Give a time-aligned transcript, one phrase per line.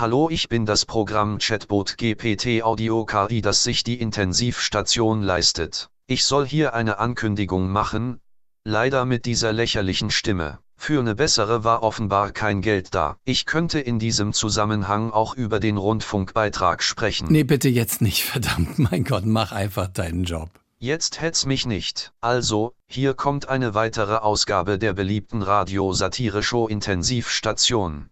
[0.00, 5.90] Hallo, ich bin das Programm Chatbot GPT Audio KI, das sich die Intensivstation leistet.
[6.06, 8.18] Ich soll hier eine Ankündigung machen,
[8.64, 10.58] leider mit dieser lächerlichen Stimme.
[10.74, 13.18] Für eine bessere war offenbar kein Geld da.
[13.24, 17.28] Ich könnte in diesem Zusammenhang auch über den Rundfunkbeitrag sprechen.
[17.30, 20.48] Nee, bitte jetzt nicht, verdammt, mein Gott, mach einfach deinen Job.
[20.78, 22.14] Jetzt hetz mich nicht.
[22.22, 28.08] Also, hier kommt eine weitere Ausgabe der beliebten Radio-Satire-Show Intensivstation.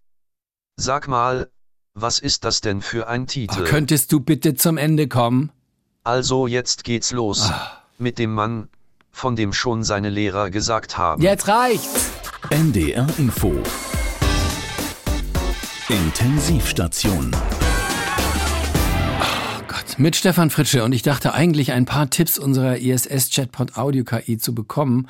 [0.77, 1.51] Sag mal,
[2.01, 3.63] was ist das denn für ein Titel?
[3.63, 5.51] Oh, könntest du bitte zum Ende kommen?
[6.05, 7.51] Also jetzt geht's los.
[7.51, 7.83] Ah.
[7.99, 8.69] Mit dem Mann,
[9.11, 11.23] von dem schon seine Lehrer gesagt haben.
[11.23, 12.11] Jetzt reicht's!
[12.51, 13.53] NDR Info.
[15.89, 17.33] Intensivstation.
[19.21, 24.39] Oh Gott, mit Stefan Fritsche und ich dachte eigentlich ein paar Tipps unserer ISS-Chatbot Audio-KI
[24.39, 25.09] zu bekommen.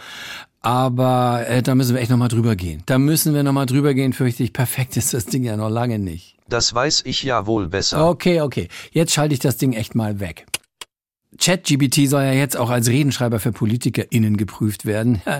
[0.60, 2.82] Aber äh, da müssen wir echt nochmal drüber gehen.
[2.86, 4.52] Da müssen wir nochmal drüber gehen, fürchte ich.
[4.52, 6.37] Perfekt ist das Ding ja noch lange nicht.
[6.48, 8.08] Das weiß ich ja wohl besser.
[8.08, 8.68] Okay, okay.
[8.90, 10.46] Jetzt schalte ich das Ding echt mal weg.
[11.38, 15.22] ChatGPT soll ja jetzt auch als Redenschreiber für PolitikerInnen geprüft werden.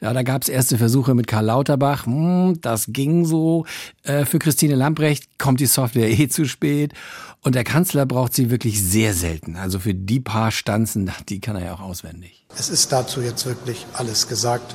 [0.00, 2.06] Ja, da gab es erste Versuche mit Karl Lauterbach.
[2.06, 3.66] Hm, das ging so.
[4.02, 6.92] Äh, für Christine Lamprecht kommt die Software eh zu spät.
[7.42, 9.54] Und der Kanzler braucht sie wirklich sehr selten.
[9.56, 12.46] Also für die paar Stanzen, die kann er ja auch auswendig.
[12.58, 14.74] Es ist dazu jetzt wirklich alles gesagt,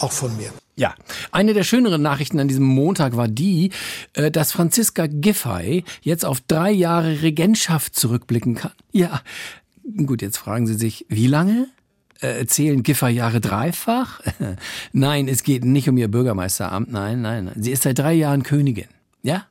[0.00, 0.50] auch von mir.
[0.78, 0.94] Ja,
[1.32, 3.72] eine der schöneren Nachrichten an diesem Montag war die,
[4.12, 8.72] äh, dass Franziska Giffey jetzt auf drei Jahre Regentschaft zurückblicken kann.
[8.92, 9.22] Ja,
[9.96, 11.68] Gut, jetzt fragen Sie sich, wie lange?
[12.20, 14.20] Äh, zählen Gifferjahre dreifach?
[14.92, 16.90] nein, es geht nicht um Ihr Bürgermeisteramt.
[16.90, 17.62] Nein, nein, nein.
[17.62, 18.88] Sie ist seit drei Jahren Königin.
[19.22, 19.46] Ja?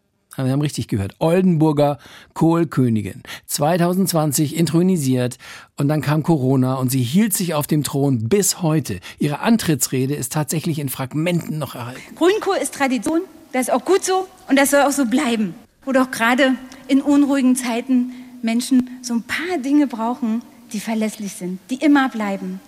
[0.45, 1.15] Wir haben richtig gehört.
[1.19, 1.97] Oldenburger
[2.33, 3.23] Kohlkönigin.
[3.47, 5.37] 2020 intronisiert
[5.77, 8.99] und dann kam Corona und sie hielt sich auf dem Thron bis heute.
[9.17, 12.15] Ihre Antrittsrede ist tatsächlich in Fragmenten noch erhalten.
[12.15, 13.21] Grünkohl ist Tradition,
[13.51, 15.55] das ist auch gut so und das soll auch so bleiben.
[15.85, 16.55] Wo doch gerade
[16.87, 20.41] in unruhigen Zeiten Menschen so ein paar Dinge brauchen,
[20.73, 22.59] die verlässlich sind, die immer bleiben,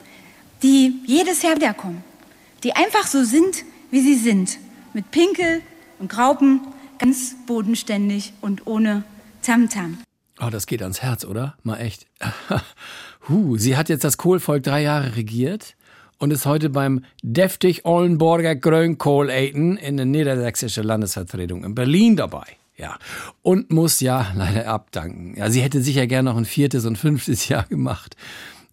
[0.63, 2.03] die jedes Jahr wiederkommen,
[2.63, 4.57] die einfach so sind, wie sie sind,
[4.93, 5.61] mit Pinkel
[5.99, 6.61] und Graupen,
[6.99, 9.03] ganz bodenständig und ohne
[9.41, 9.97] Tamtam.
[10.39, 10.45] -Tam.
[10.45, 11.55] Oh, das geht ans Herz, oder?
[11.63, 12.05] Mal echt.
[13.29, 15.75] huh, sie hat jetzt das Kohlvolk drei Jahre regiert
[16.17, 22.45] und ist heute beim deftig Ollenborger Grönkohl in der niedersächsischen Landesvertretung in Berlin dabei.
[22.77, 22.97] Ja.
[23.41, 25.35] Und muss ja leider abdanken.
[25.35, 28.15] Ja, sie hätte sicher gern noch ein viertes und fünftes Jahr gemacht.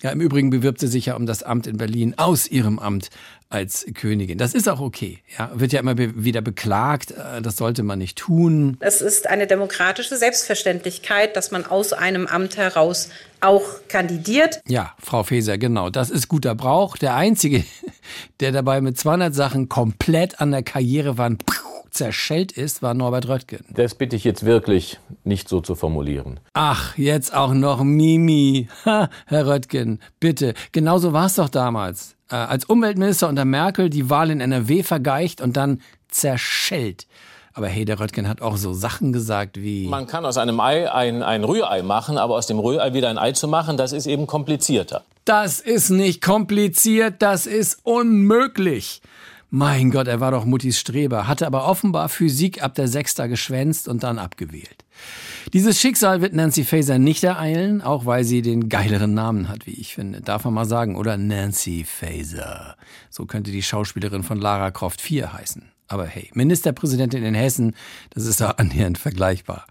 [0.02, 3.10] Ja, im Übrigen bewirbt sie sich ja um das Amt in Berlin aus ihrem Amt
[3.48, 4.38] als Königin.
[4.38, 5.18] Das ist auch okay.
[5.38, 7.12] Ja, wird ja immer be wieder beklagt.
[7.12, 8.76] Äh, das sollte man nicht tun.
[8.80, 14.60] Es ist eine demokratische Selbstverständlichkeit, dass man aus einem Amt heraus auch kandidiert.
[14.66, 15.90] Ja, Frau Faeser, genau.
[15.90, 16.96] Das ist guter Brauch.
[16.96, 17.64] Der einzige,
[18.40, 21.44] der dabei mit 200 Sachen komplett an der Karrierewand
[21.96, 23.64] zerschellt ist, war Norbert Röttgen.
[23.70, 26.40] Das bitte ich jetzt wirklich nicht so zu formulieren.
[26.52, 28.68] Ach, jetzt auch noch Mimi.
[28.84, 30.54] Ha, Herr Röttgen, bitte.
[30.70, 32.15] Genauso war es doch damals.
[32.30, 37.06] Äh, als Umweltminister unter Merkel die Wahl in NRW vergeicht und dann zerschellt.
[37.52, 39.86] Aber hey, der Röttgen hat auch so Sachen gesagt wie...
[39.86, 43.16] Man kann aus einem Ei ein, ein Rührei machen, aber aus dem Rührei wieder ein
[43.16, 45.04] Ei zu machen, das ist eben komplizierter.
[45.24, 49.00] Das ist nicht kompliziert, das ist unmöglich.
[49.58, 53.88] Mein Gott, er war doch Muttis Streber, hatte aber offenbar Physik ab der Sechster geschwänzt
[53.88, 54.84] und dann abgewählt.
[55.54, 59.80] Dieses Schicksal wird Nancy Faeser nicht ereilen, auch weil sie den geileren Namen hat, wie
[59.80, 60.20] ich finde.
[60.20, 62.76] Darf man mal sagen, oder Nancy Faeser.
[63.08, 65.72] So könnte die Schauspielerin von Lara Croft 4 heißen.
[65.88, 67.74] Aber hey, Ministerpräsidentin in Hessen,
[68.10, 69.66] das ist da annähernd vergleichbar.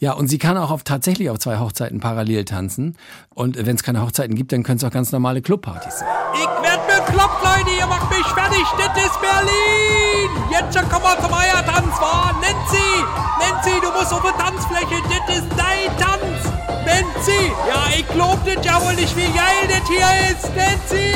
[0.00, 2.96] Ja, und sie kann auch auf, tatsächlich auf zwei Hochzeiten parallel tanzen.
[3.30, 6.08] Und wenn es keine Hochzeiten gibt, dann können es auch ganz normale Clubpartys sein.
[6.34, 7.86] Ich werd bekloppt, Leute, ihr
[8.20, 10.30] mich fertig, das ist Berlin!
[10.50, 12.32] Jetzt schon kommen wir zum Eiertanz, wa?
[12.40, 13.04] Nancy!
[13.38, 16.52] Nancy, du musst auf die Tanzfläche, das ist dein Tanz!
[16.84, 17.52] Nancy!
[17.66, 20.54] Ja, ich glaub das ja wohl nicht, wie geil das hier ist!
[20.54, 21.14] Nancy!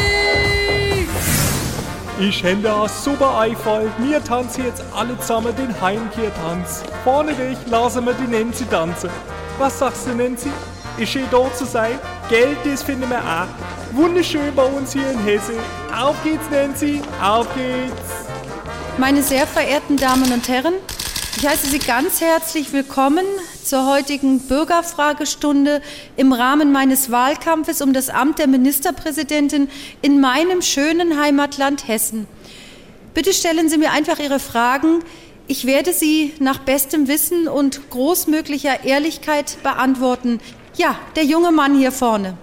[2.18, 3.90] Ich hätte ein super Einfall.
[3.98, 6.84] Wir tanzen jetzt alle zusammen den Heimkehrtanz.
[7.02, 9.10] Vorne weg lassen wir die Nancy tanzen.
[9.58, 10.50] Was sagst du, Nancy?
[10.96, 11.98] Ist schön da zu sein?
[12.30, 13.94] Geld, das finden wir auch.
[13.94, 15.52] Wunderschön bei uns hier in Hesse.
[15.94, 17.02] Auf geht's, Nancy.
[17.22, 18.26] Auf geht's.
[18.96, 20.72] Meine sehr verehrten Damen und Herren,
[21.36, 23.26] ich heiße Sie ganz herzlich willkommen
[23.62, 25.82] zur heutigen Bürgerfragestunde
[26.16, 29.68] im Rahmen meines Wahlkampfes um das Amt der Ministerpräsidentin
[30.00, 32.26] in meinem schönen Heimatland Hessen.
[33.12, 35.00] Bitte stellen Sie mir einfach Ihre Fragen.
[35.46, 40.40] Ich werde sie nach bestem Wissen und großmöglicher Ehrlichkeit beantworten.
[40.76, 42.36] Ja, der junge Mann hier vorne.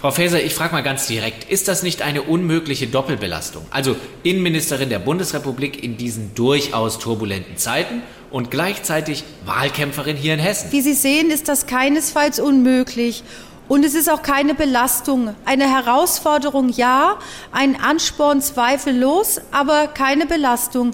[0.00, 3.66] Frau Faeser, ich frage mal ganz direkt, ist das nicht eine unmögliche Doppelbelastung?
[3.70, 10.70] Also Innenministerin der Bundesrepublik in diesen durchaus turbulenten Zeiten und gleichzeitig Wahlkämpferin hier in Hessen.
[10.70, 13.24] Wie Sie sehen, ist das keinesfalls unmöglich.
[13.66, 15.34] Und es ist auch keine Belastung.
[15.44, 17.18] Eine Herausforderung ja,
[17.50, 20.92] ein Ansporn zweifellos, aber keine Belastung.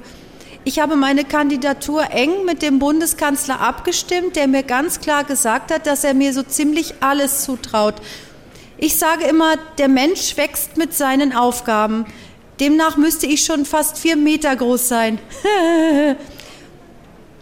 [0.66, 5.86] Ich habe meine Kandidatur eng mit dem Bundeskanzler abgestimmt, der mir ganz klar gesagt hat,
[5.86, 7.96] dass er mir so ziemlich alles zutraut.
[8.78, 12.06] Ich sage immer, der Mensch wächst mit seinen Aufgaben.
[12.60, 15.18] Demnach müsste ich schon fast vier Meter groß sein.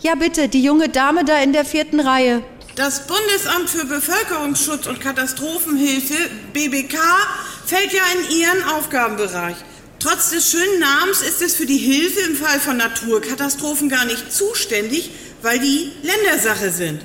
[0.00, 2.42] ja, bitte, die junge Dame da in der vierten Reihe.
[2.74, 6.16] Das Bundesamt für Bevölkerungsschutz und Katastrophenhilfe,
[6.52, 6.98] BBK,
[7.66, 9.56] fällt ja in Ihren Aufgabenbereich.
[10.02, 14.32] Trotz des schönen Namens ist es für die Hilfe im Fall von Naturkatastrophen gar nicht
[14.32, 15.12] zuständig,
[15.43, 17.02] weil die Ländersache sind.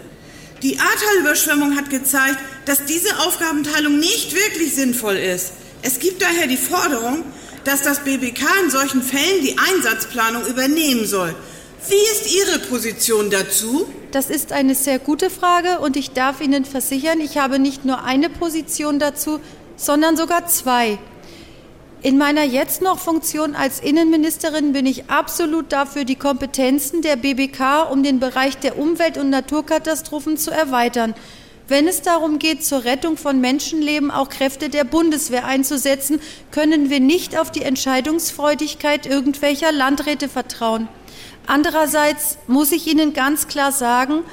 [0.63, 5.51] Die Ahrtal-Überschwemmung hat gezeigt, dass diese Aufgabenteilung nicht wirklich sinnvoll ist.
[5.83, 7.23] Es gibt daher die Forderung,
[7.65, 11.35] dass das BBK in solchen Fällen die Einsatzplanung übernehmen soll.
[11.87, 13.87] Wie ist Ihre Position dazu?
[14.09, 18.03] Das ist eine sehr gute Frage und ich darf Ihnen versichern, ich habe nicht nur
[18.03, 19.39] eine Position dazu,
[19.75, 20.97] sondern sogar zwei.
[22.03, 27.89] In meiner jetzt noch Funktion als Innenministerin bin ich absolut dafür, die Kompetenzen der BBK
[27.91, 31.15] um den Bereich der Umwelt- und Naturkatastrophen zu erweitern.
[31.67, 36.21] Wenn es darum geht, zur Rettung von Menschenleben auch Kräfte der Bundeswehr einzusetzen,
[36.51, 40.87] können wir nicht auf die Entscheidungsfreudigkeit irgendwelcher Landräte vertrauen.
[41.47, 44.23] Andererseits muss ich Ihnen ganz klar sagen,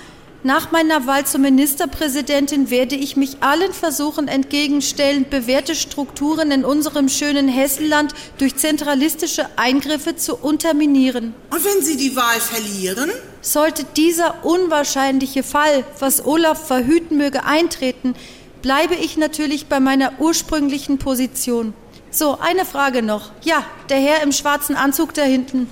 [0.44, 7.08] nach meiner Wahl zur Ministerpräsidentin werde ich mich allen Versuchen entgegenstellen, bewährte Strukturen in unserem
[7.08, 11.35] schönen Hessenland durch zentralistische Eingriffe zu unterminieren.
[11.50, 13.11] Und wenn Sie die Wahl verlieren?
[13.41, 18.14] Sollte dieser unwahrscheinliche Fall, was Olaf verhüten möge, eintreten,
[18.61, 21.73] bleibe ich natürlich bei meiner ursprünglichen Position.
[22.11, 23.32] So, eine Frage noch.
[23.43, 25.69] Ja, der Herr im schwarzen Anzug da hinten.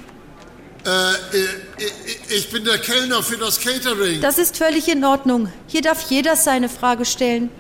[0.85, 4.21] Äh, ich bin der Kellner für das Catering.
[4.21, 5.53] Das ist völlig in Ordnung.
[5.67, 7.51] Hier darf jeder seine Frage stellen.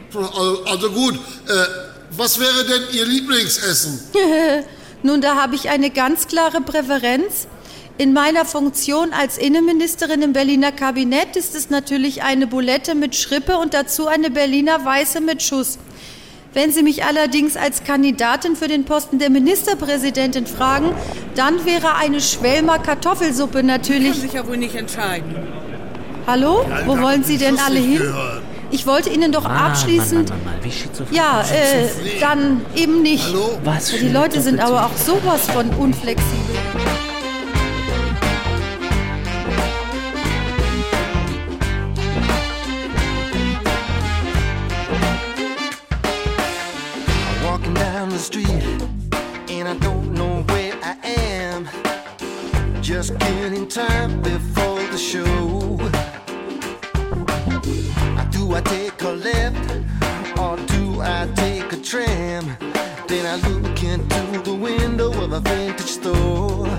[0.67, 1.15] Also gut.
[1.15, 1.65] Äh,
[2.17, 4.01] was wäre denn Ihr Lieblingsessen?
[5.03, 7.47] Nun, da habe ich eine ganz klare Präferenz.
[7.99, 13.59] In meiner Funktion als Innenministerin im Berliner Kabinett ist es natürlich eine Boulette mit Schrippe
[13.59, 15.79] und dazu eine Berliner Weiße mit Schuss.
[16.55, 20.91] Wenn Sie mich allerdings als Kandidatin für den Posten der Ministerpräsidentin fragen,
[21.35, 24.13] dann wäre eine Schwelmer Kartoffelsuppe natürlich.
[24.13, 25.35] Kann sich ja wohl nicht entscheiden.
[26.27, 26.65] Hallo?
[26.85, 28.03] Wo wollen Sie denn alle hin?
[28.71, 30.29] Ich wollte Ihnen doch abschließend.
[30.29, 31.17] Mann, Mann, Mann, wie.
[31.17, 31.89] Ja, äh,
[32.21, 33.27] dann eben nicht.
[33.29, 33.59] Hallo?
[33.65, 36.57] Was Die Leute sind aber auch sowas von unflexibel.
[52.83, 55.79] Just getting time before the show.
[58.33, 59.71] Do I take a left
[60.37, 62.45] or do I take a tram?
[63.07, 66.72] Then I look into the window of a vintage store.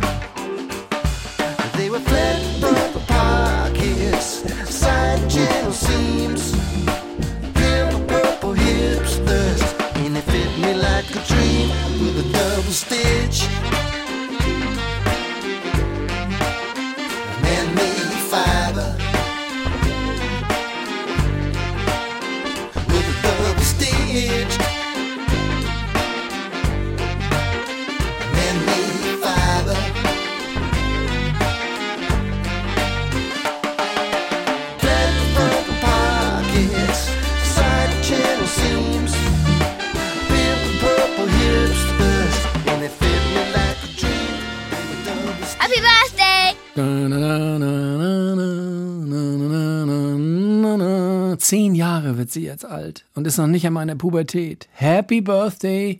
[52.33, 54.67] Sie jetzt alt und ist noch nicht an meiner Pubertät.
[54.73, 55.99] Happy Birthday,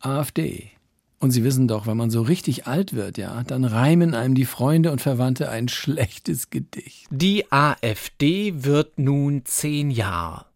[0.00, 0.70] AfD.
[1.18, 4.44] Und Sie wissen doch, wenn man so richtig alt wird, ja, dann reimen einem die
[4.44, 7.06] Freunde und Verwandte ein schlechtes Gedicht.
[7.10, 10.46] Die AfD wird nun zehn Jahre.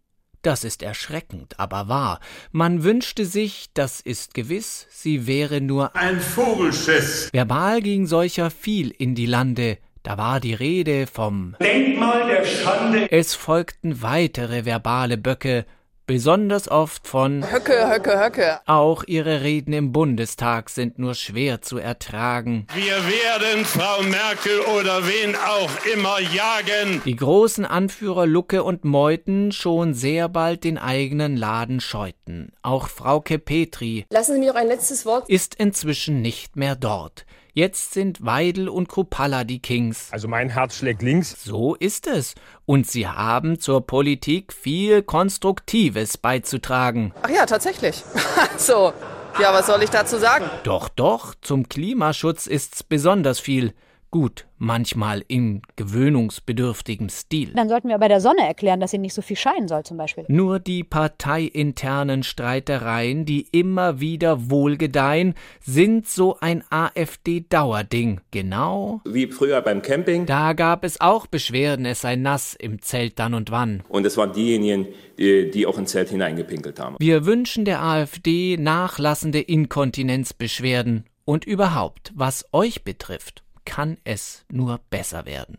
[0.42, 2.18] Das ist erschreckend, aber wahr.
[2.50, 7.28] Man wünschte sich, das ist gewiss, sie wäre nur ein Vogelschiss.
[7.32, 13.10] Verbal ging solcher viel in die Lande, da war die Rede vom Denkmal der Schande.
[13.10, 15.66] Es folgten weitere verbale Böcke,
[16.06, 18.60] besonders oft von Höcke, Höcke, Höcke.
[18.66, 22.66] Auch ihre Reden im Bundestag sind nur schwer zu ertragen.
[22.74, 27.00] Wir werden Frau Merkel oder wen auch immer jagen.
[27.04, 32.50] Die großen Anführer Lucke und Meuthen schon sehr bald den eigenen Laden scheuten.
[32.62, 35.28] Auch Frauke Petri Lassen Sie mir noch ein letztes Wort.
[35.28, 37.24] ist inzwischen nicht mehr dort.
[37.52, 40.08] Jetzt sind Weidel und Krupalla die Kings.
[40.12, 41.36] Also mein Herz schlägt links.
[41.42, 42.34] So ist es.
[42.66, 47.12] Und sie haben zur Politik viel Konstruktives beizutragen.
[47.22, 48.02] Ach ja, tatsächlich.
[48.56, 48.92] so,
[49.40, 50.44] ja, was soll ich dazu sagen?
[50.64, 53.74] Doch, doch, zum Klimaschutz ist's besonders viel.
[54.12, 57.52] Gut, manchmal in gewöhnungsbedürftigem Stil.
[57.54, 59.98] Dann sollten wir bei der Sonne erklären, dass sie nicht so viel scheinen soll, zum
[59.98, 60.24] Beispiel.
[60.26, 68.20] Nur die parteiinternen Streitereien, die immer wieder wohlgedeihen, sind so ein AfD-Dauerding.
[68.32, 69.00] Genau.
[69.04, 70.26] Wie früher beim Camping.
[70.26, 73.84] Da gab es auch Beschwerden, es sei nass im Zelt dann und wann.
[73.88, 74.88] Und es waren diejenigen,
[75.18, 76.96] die, die auch ins Zelt hineingepinkelt haben.
[76.98, 85.26] Wir wünschen der AfD nachlassende Inkontinenzbeschwerden und überhaupt, was euch betrifft kann es nur besser
[85.26, 85.58] werden.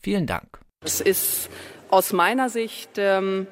[0.00, 0.60] Vielen Dank.
[0.84, 1.50] Es ist
[1.90, 3.48] aus meiner Sicht ähm,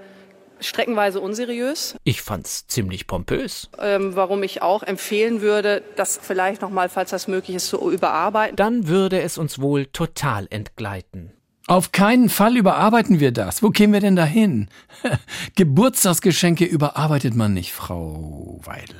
[0.60, 1.96] streckenweise unseriös.
[2.04, 3.68] Ich fand's ziemlich pompös.
[3.80, 8.54] Ähm, warum ich auch empfehlen würde, das vielleicht nochmal, falls das möglich ist, zu überarbeiten.
[8.54, 11.32] Dann würde es uns wohl total entgleiten.
[11.66, 13.60] Auf keinen Fall überarbeiten wir das.
[13.60, 14.68] Wo kämen wir denn dahin?
[15.56, 18.94] Geburtstagsgeschenke überarbeitet man nicht, Frau Weidel.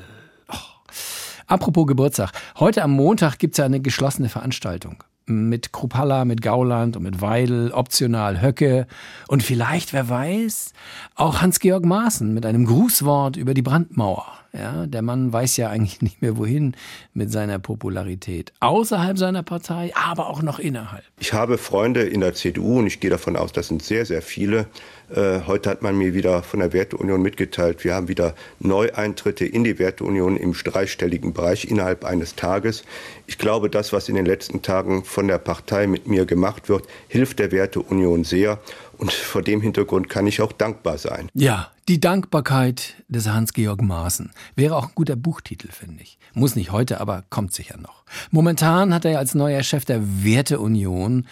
[1.46, 2.32] Apropos Geburtstag.
[2.58, 5.04] Heute am Montag gibt's ja eine geschlossene Veranstaltung.
[5.26, 8.86] Mit Krupalla, mit Gauland und mit Weidel, optional Höcke
[9.28, 10.72] und vielleicht, wer weiß,
[11.14, 14.26] auch Hans-Georg Maaßen mit einem Grußwort über die Brandmauer.
[14.58, 16.75] Ja, der Mann weiß ja eigentlich nicht mehr wohin
[17.14, 18.52] mit seiner Popularität.
[18.60, 21.04] Außerhalb seiner Partei, aber auch noch innerhalb.
[21.18, 24.22] Ich habe Freunde in der CDU und ich gehe davon aus, das sind sehr, sehr
[24.22, 24.66] viele.
[25.14, 29.62] Äh, heute hat man mir wieder von der Werteunion mitgeteilt, wir haben wieder Neueintritte in
[29.62, 32.84] die Werteunion im dreistelligen Bereich innerhalb eines Tages.
[33.26, 36.86] Ich glaube, das, was in den letzten Tagen von der Partei mit mir gemacht wird,
[37.08, 38.58] hilft der Werteunion sehr.
[38.98, 41.28] Und vor dem Hintergrund kann ich auch dankbar sein.
[41.34, 46.18] Ja, die Dankbarkeit des Hans-Georg Maaßen wäre auch ein guter Buchtitel, finde ich.
[46.34, 48.04] Muss nicht heute, aber kommt sicher noch.
[48.30, 51.26] Momentan hat er als neuer Chef der Werteunion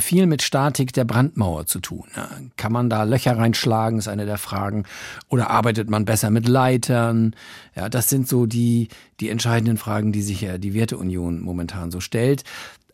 [0.00, 2.06] viel mit Statik der Brandmauer zu tun.
[2.56, 4.84] Kann man da Löcher reinschlagen, ist eine der Fragen.
[5.28, 7.34] Oder arbeitet man besser mit Leitern?
[7.76, 8.88] Ja, das sind so die,
[9.20, 12.44] die entscheidenden Fragen, die sich ja die Werteunion momentan so stellt.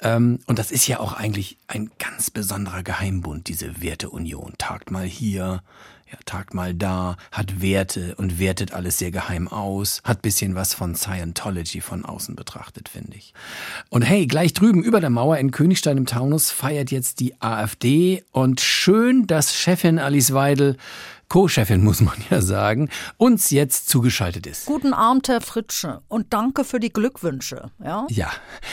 [0.03, 4.55] Ähm, und das ist ja auch eigentlich ein ganz besonderer Geheimbund, diese Werteunion.
[4.59, 5.63] Tagt mal hier,
[6.11, 10.75] ja, tagt mal da, hat Werte und wertet alles sehr geheim aus, hat bisschen was
[10.75, 13.35] von Scientology von außen betrachtet, finde ich.
[13.89, 18.25] Und hey, gleich drüben über der Mauer in Königstein im Taunus feiert jetzt die AfD
[18.33, 20.77] und schön, dass Chefin Alice Weidel
[21.29, 24.67] Co-Chefin, muss man ja sagen, uns jetzt zugeschaltet ist.
[24.67, 27.71] Guten Abend, Herr Fritsche, und danke für die Glückwünsche.
[27.83, 28.31] Ja, ja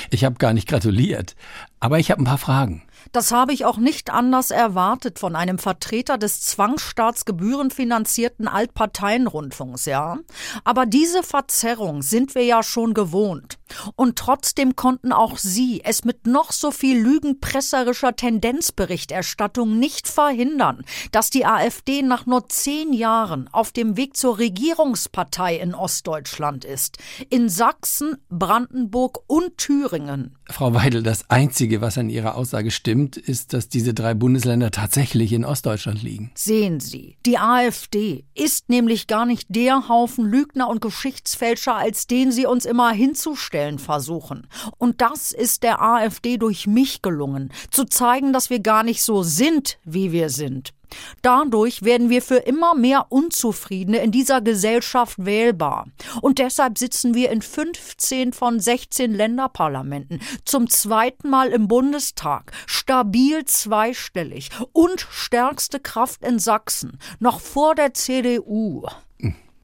[0.09, 1.35] ich habe gar nicht gratuliert,
[1.79, 2.83] aber ich habe ein paar Fragen.
[3.11, 10.19] Das habe ich auch nicht anders erwartet von einem Vertreter des zwangsstaatsgebührenfinanzierten Altparteienrundfunks, ja.
[10.63, 13.57] Aber diese Verzerrung sind wir ja schon gewohnt.
[13.95, 21.29] Und trotzdem konnten auch Sie es mit noch so viel lügenpresserischer Tendenzberichterstattung nicht verhindern, dass
[21.29, 26.97] die AfD nach nur zehn Jahren auf dem Weg zur Regierungspartei in Ostdeutschland ist.
[27.29, 30.37] In Sachsen, Brandenburg und Thüringen.
[30.51, 35.33] Frau Weidel, das Einzige, was an Ihrer Aussage stimmt, ist, dass diese drei Bundesländer tatsächlich
[35.33, 36.31] in Ostdeutschland liegen.
[36.35, 42.31] Sehen Sie, die AfD ist nämlich gar nicht der Haufen Lügner und Geschichtsfälscher, als den
[42.31, 44.47] sie uns immer hinzustellen versuchen.
[44.77, 49.23] Und das ist der AfD durch mich gelungen, zu zeigen, dass wir gar nicht so
[49.23, 50.73] sind, wie wir sind.
[51.21, 55.87] Dadurch werden wir für immer mehr Unzufriedene in dieser Gesellschaft wählbar.
[56.21, 63.45] Und deshalb sitzen wir in 15 von 16 Länderparlamenten, zum zweiten Mal im Bundestag, stabil
[63.45, 68.85] zweistellig und stärkste Kraft in Sachsen, noch vor der CDU.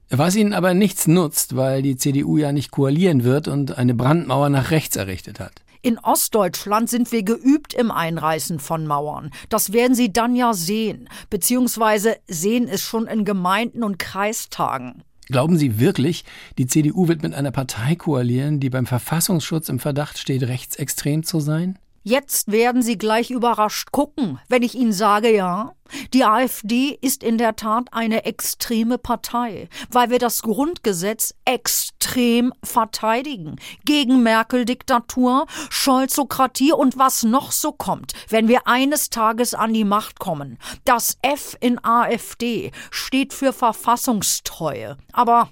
[0.10, 4.50] Was ihnen aber nichts nutzt, weil die CDU ja nicht koalieren wird und eine Brandmauer
[4.50, 5.62] nach rechts errichtet hat.
[5.88, 9.32] In Ostdeutschland sind wir geübt im Einreißen von Mauern.
[9.48, 15.02] Das werden Sie dann ja sehen, beziehungsweise sehen es schon in Gemeinden und Kreistagen.
[15.28, 16.26] Glauben Sie wirklich,
[16.58, 21.40] die CDU wird mit einer Partei koalieren, die beim Verfassungsschutz im Verdacht steht, rechtsextrem zu
[21.40, 21.80] sein?
[22.04, 25.72] Jetzt werden Sie gleich überrascht gucken, wenn ich Ihnen sage, ja.
[26.14, 33.58] Die AfD ist in der Tat eine extreme Partei, weil wir das Grundgesetz extrem verteidigen.
[33.86, 40.20] Gegen Merkel-Diktatur, Scholzokratie und was noch so kommt, wenn wir eines Tages an die Macht
[40.20, 40.58] kommen.
[40.86, 44.98] Das F in AfD steht für Verfassungstreue.
[45.14, 45.50] Aber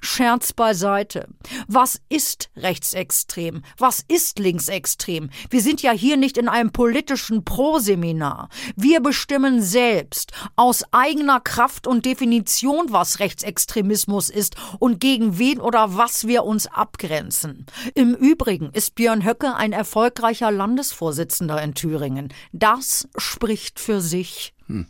[0.00, 1.28] Scherz beiseite.
[1.68, 3.62] Was ist rechtsextrem?
[3.78, 5.30] Was ist linksextrem?
[5.50, 8.48] Wir sind ja hier nicht in einem politischen Proseminar.
[8.76, 15.96] Wir bestimmen selbst aus eigener Kraft und Definition, was Rechtsextremismus ist und gegen wen oder
[15.96, 17.66] was wir uns abgrenzen.
[17.94, 22.32] Im Übrigen ist Björn Höcke ein erfolgreicher Landesvorsitzender in Thüringen.
[22.52, 24.54] Das spricht für sich.
[24.66, 24.86] Hm.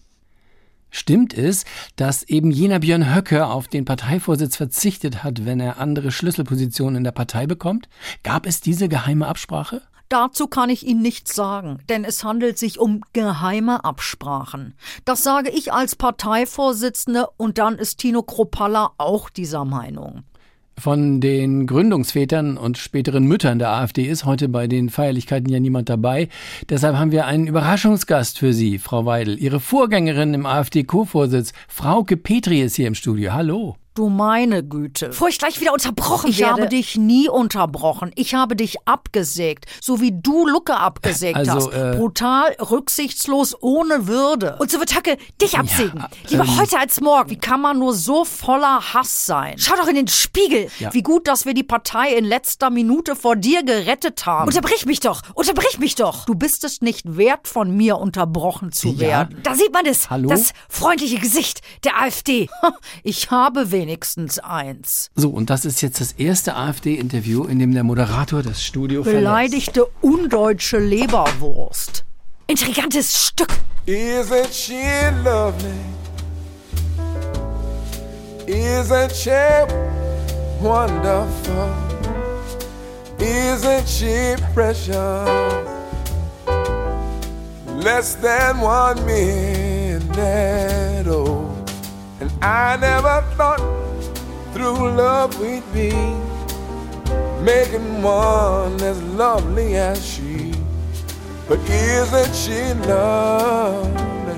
[0.90, 1.64] Stimmt es,
[1.96, 7.04] dass eben jener Björn Höcke auf den Parteivorsitz verzichtet hat, wenn er andere Schlüsselpositionen in
[7.04, 7.88] der Partei bekommt?
[8.23, 9.82] Gab es diese geheime Absprache?
[10.08, 14.75] Dazu kann ich Ihnen nichts sagen, denn es handelt sich um geheime Absprachen.
[15.04, 20.22] Das sage ich als Parteivorsitzende und dann ist Tino Kropalla auch dieser Meinung.
[20.78, 25.88] Von den Gründungsvätern und späteren Müttern der AfD ist heute bei den Feierlichkeiten ja niemand
[25.88, 26.28] dabei.
[26.68, 29.38] Deshalb haben wir einen Überraschungsgast für Sie, Frau Weidel.
[29.38, 33.32] Ihre Vorgängerin im AfD-Co-Vorsitz, Frauke Petri, ist hier im Studio.
[33.32, 33.76] Hallo.
[33.96, 35.08] Du meine Güte.
[35.08, 36.52] Bevor ich gleich wieder unterbrochen ich werde.
[36.52, 38.12] Ich habe dich nie unterbrochen.
[38.14, 39.64] Ich habe dich abgesägt.
[39.80, 41.68] So wie du Lucke abgesägt also, hast.
[41.72, 44.56] Äh, Brutal, rücksichtslos, ohne Würde.
[44.58, 46.00] Und so wird Hacke dich absägen.
[46.00, 47.30] Ja, Lieber ähm, heute als morgen.
[47.30, 49.54] Wie kann man nur so voller Hass sein?
[49.56, 50.68] Schau doch in den Spiegel.
[50.78, 50.92] Ja.
[50.92, 54.46] Wie gut, dass wir die Partei in letzter Minute vor dir gerettet haben.
[54.46, 55.22] Unterbrich mich doch.
[55.32, 56.26] Unterbrich mich doch.
[56.26, 58.98] Du bist es nicht wert, von mir unterbrochen zu ja.
[58.98, 59.40] werden.
[59.42, 60.10] Da sieht man es.
[60.10, 60.28] Hallo?
[60.28, 62.50] Das freundliche Gesicht der AfD.
[63.02, 64.82] Ich habe wenigstens ein.
[65.14, 69.72] So, und das ist jetzt das erste AfD-Interview, in dem der Moderator das Studio Beleidigte
[69.82, 69.92] verlässt.
[70.02, 72.04] undeutsche Leberwurst.
[72.48, 73.48] Intrigantes Stück.
[73.86, 74.82] Isn't she
[75.24, 75.70] lovely?
[78.46, 79.30] Isn't she
[80.60, 81.70] wonderful?
[83.18, 84.90] Isn't she precious?
[87.84, 91.55] Less than one minute old.
[92.20, 93.61] And I never thought
[94.54, 95.92] through love we'd be
[97.42, 100.52] making one as lovely as she.
[101.46, 104.37] But isn't she lovely?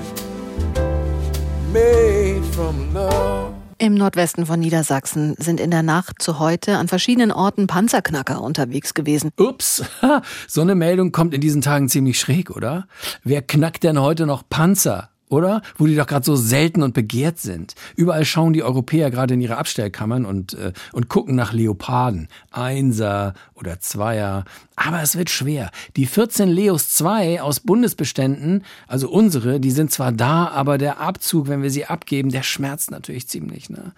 [1.71, 3.53] Made from love.
[3.81, 8.93] Im Nordwesten von Niedersachsen sind in der Nacht zu heute an verschiedenen Orten Panzerknacker unterwegs
[8.93, 9.31] gewesen.
[9.37, 9.83] Ups,
[10.49, 12.87] so eine Meldung kommt in diesen Tagen ziemlich schräg, oder?
[13.23, 15.11] Wer knackt denn heute noch Panzer?
[15.29, 15.61] Oder?
[15.77, 17.75] Wo die doch gerade so selten und begehrt sind.
[17.95, 22.27] Überall schauen die Europäer gerade in ihre Abstellkammern und, äh, und gucken nach Leoparden.
[22.51, 24.43] Einser oder Zweier.
[24.75, 25.71] Aber es wird schwer.
[25.95, 31.47] Die 14 Leos 2 aus Bundesbeständen, also unsere, die sind zwar da, aber der Abzug,
[31.47, 33.69] wenn wir sie abgeben, der schmerzt natürlich ziemlich.
[33.69, 33.93] Ne?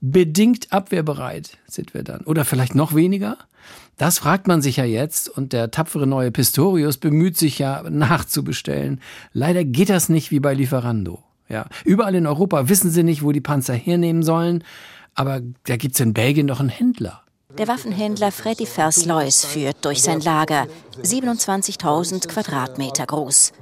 [0.00, 2.22] Bedingt abwehrbereit sind wir dann.
[2.22, 3.38] Oder vielleicht noch weniger?
[4.02, 9.00] Das fragt man sich ja jetzt und der tapfere neue Pistorius bemüht sich ja nachzubestellen.
[9.32, 11.22] Leider geht das nicht wie bei Lieferando.
[11.48, 14.64] Ja, überall in Europa wissen sie nicht, wo die Panzer hernehmen sollen,
[15.14, 17.22] aber da gibt's in Belgien doch einen Händler.
[17.56, 20.66] Der Waffenhändler Freddy Verslois führt durch sein Lager,
[21.04, 23.52] 27.000 Quadratmeter groß.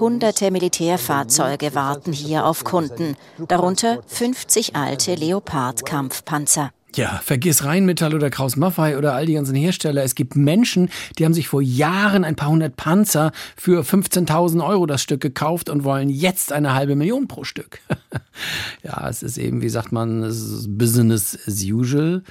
[0.00, 3.14] Hunderte Militärfahrzeuge warten hier auf Kunden,
[3.46, 6.72] darunter 50 alte Leopard-Kampfpanzer.
[6.94, 10.04] Ja, vergiss Rheinmetall oder Kraus Maffei oder all die ganzen Hersteller.
[10.04, 14.86] Es gibt Menschen, die haben sich vor Jahren ein paar hundert Panzer für 15.000 Euro
[14.86, 17.80] das Stück gekauft und wollen jetzt eine halbe Million pro Stück.
[18.84, 20.20] ja, es ist eben, wie sagt man,
[20.68, 22.22] Business as usual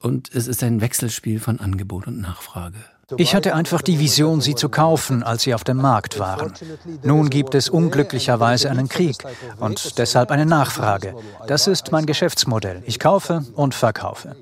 [0.00, 2.78] und es ist ein Wechselspiel von Angebot und Nachfrage.
[3.16, 6.52] Ich hatte einfach die Vision, sie zu kaufen, als sie auf dem Markt waren.
[7.02, 9.16] Nun gibt es unglücklicherweise einen Krieg
[9.58, 11.14] und deshalb eine Nachfrage.
[11.46, 12.82] Das ist mein Geschäftsmodell.
[12.86, 14.36] Ich kaufe und verkaufe.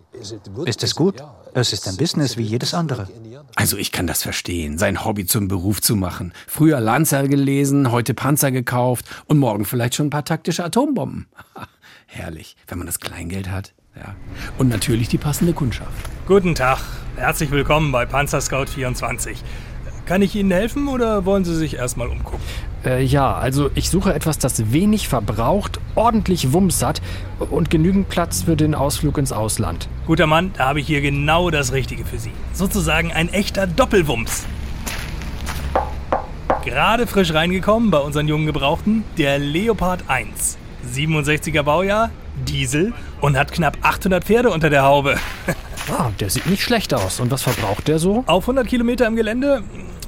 [0.64, 1.22] Ist es gut?
[1.54, 3.09] Es ist ein Business wie jedes andere.
[3.57, 6.33] Also ich kann das verstehen, sein Hobby zum Beruf zu machen.
[6.46, 11.26] Früher Lanzer gelesen, heute Panzer gekauft und morgen vielleicht schon ein paar taktische Atombomben.
[12.07, 13.74] Herrlich, wenn man das Kleingeld hat.
[13.98, 14.14] Ja.
[14.58, 15.90] Und natürlich die passende Kundschaft.
[16.26, 16.78] Guten Tag,
[17.16, 19.42] herzlich willkommen bei Panzer Scout 24.
[20.06, 22.40] Kann ich Ihnen helfen oder wollen Sie sich erstmal umgucken?
[22.84, 27.02] Äh, ja, also ich suche etwas, das wenig verbraucht, ordentlich Wumms hat
[27.50, 29.88] und genügend Platz für den Ausflug ins Ausland.
[30.06, 32.32] Guter Mann, da habe ich hier genau das Richtige für Sie.
[32.52, 34.46] Sozusagen ein echter Doppelwumms.
[36.64, 40.56] Gerade frisch reingekommen bei unseren jungen Gebrauchten, der Leopard 1.
[40.94, 42.11] 67er Baujahr,
[42.44, 45.16] Diesel und hat knapp 800 Pferde unter der Haube.
[45.90, 47.20] ah, der sieht nicht schlecht aus.
[47.20, 48.24] Und was verbraucht der so?
[48.27, 49.62] Auf 100 Kilometer im Gelände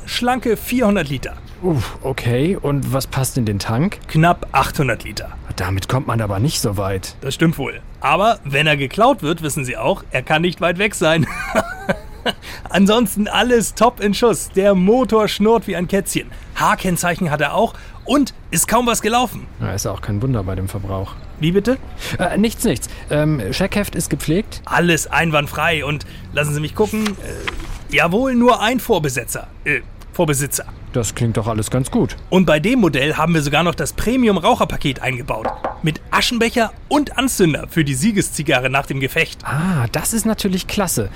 [0.07, 1.35] schlanke 400 Liter.
[1.63, 2.57] Uff, okay.
[2.61, 3.99] Und was passt in den Tank?
[4.09, 5.31] Knapp 800 Liter.
[5.57, 7.17] Damit kommt man aber nicht so weit.
[7.21, 7.81] Das stimmt wohl.
[8.01, 11.27] Aber wenn er geklaut wird, wissen Sie auch, er kann nicht weit weg sein.
[12.71, 14.51] Ansonsten alles top in Schuss.
[14.51, 16.31] Der Motor schnurrt wie ein Kätzchen.
[16.57, 19.47] H-Kennzeichen hat er auch und ist kaum was gelaufen.
[19.61, 21.15] Ja, ist auch kein Wunder bei dem Verbrauch.
[21.41, 21.79] Wie bitte?
[22.19, 22.89] Äh, nichts, nichts.
[23.11, 24.63] Ähm, Scheckheft ist gepflegt?
[24.67, 27.07] Alles einwandfrei und lassen Sie mich gucken.
[27.07, 29.49] Äh, jawohl, nur ein Vorbesitzer.
[29.65, 29.81] Äh,
[30.13, 30.67] Vorbesitzer.
[30.93, 32.17] Das klingt doch alles ganz gut.
[32.31, 35.47] Und bei dem Modell haben wir sogar noch das Premium-Raucherpaket eingebaut.
[35.83, 39.45] Mit Aschenbecher und Anzünder für die Siegeszigarre nach dem Gefecht.
[39.45, 41.09] Ah, das ist natürlich klasse.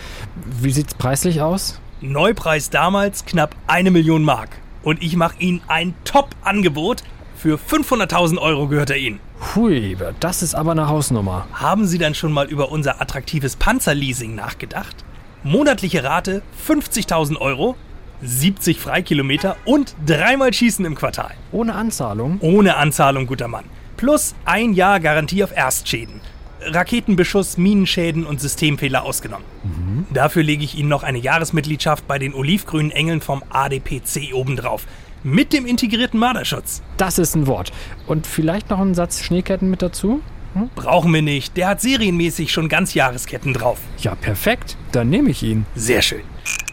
[0.61, 1.81] Wie sieht's preislich aus?
[2.01, 4.51] Neupreis damals knapp eine Million Mark.
[4.83, 7.03] Und ich mache Ihnen ein Top-Angebot.
[7.45, 9.21] Für 500.000 Euro gehört er Ihnen.
[9.55, 11.47] Hui, das ist aber eine Hausnummer.
[11.53, 15.05] Haben Sie dann schon mal über unser attraktives Panzerleasing nachgedacht?
[15.43, 17.77] Monatliche Rate 50.000 Euro,
[18.23, 21.33] 70 Freikilometer und dreimal Schießen im Quartal.
[21.53, 22.39] Ohne Anzahlung?
[22.41, 23.67] Ohne Anzahlung, guter Mann.
[23.99, 26.23] Plus ein Jahr Garantie auf Erstschäden.
[26.63, 29.45] Raketenbeschuss, Minenschäden und Systemfehler ausgenommen.
[29.65, 30.07] Mhm.
[30.15, 34.87] Dafür lege ich Ihnen noch eine Jahresmitgliedschaft bei den olivgrünen Engeln vom ADPC obendrauf.
[35.27, 36.83] Mit dem integrierten Marderschutz.
[36.99, 37.73] Das ist ein Wort.
[38.07, 40.21] Und vielleicht noch einen Satz Schneeketten mit dazu?
[40.53, 40.69] Hm?
[40.75, 41.57] Brauchen wir nicht.
[41.57, 43.79] Der hat serienmäßig schon ganz Jahresketten drauf.
[44.01, 44.77] Ja, perfekt.
[44.93, 45.65] Dann nehme ich ihn.
[45.75, 46.21] Sehr schön.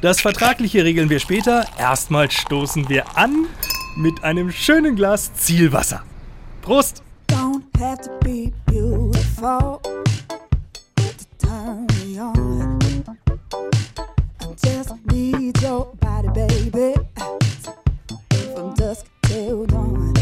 [0.02, 1.66] Das Vertragliche regeln wir später.
[1.80, 3.46] Erstmal stoßen wir an
[3.96, 6.04] mit einem schönen Glas Zielwasser.
[6.62, 7.04] Prost!
[7.30, 9.80] Don't have to be beautiful
[10.98, 12.78] to turn me on.
[14.42, 16.96] I just need your body, baby,
[18.54, 20.14] from dusk till dawn.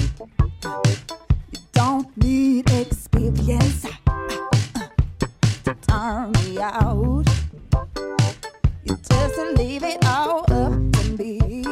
[1.51, 3.85] You don't need experience
[5.63, 7.25] to turn me out.
[8.83, 11.63] You just leave it all up to me.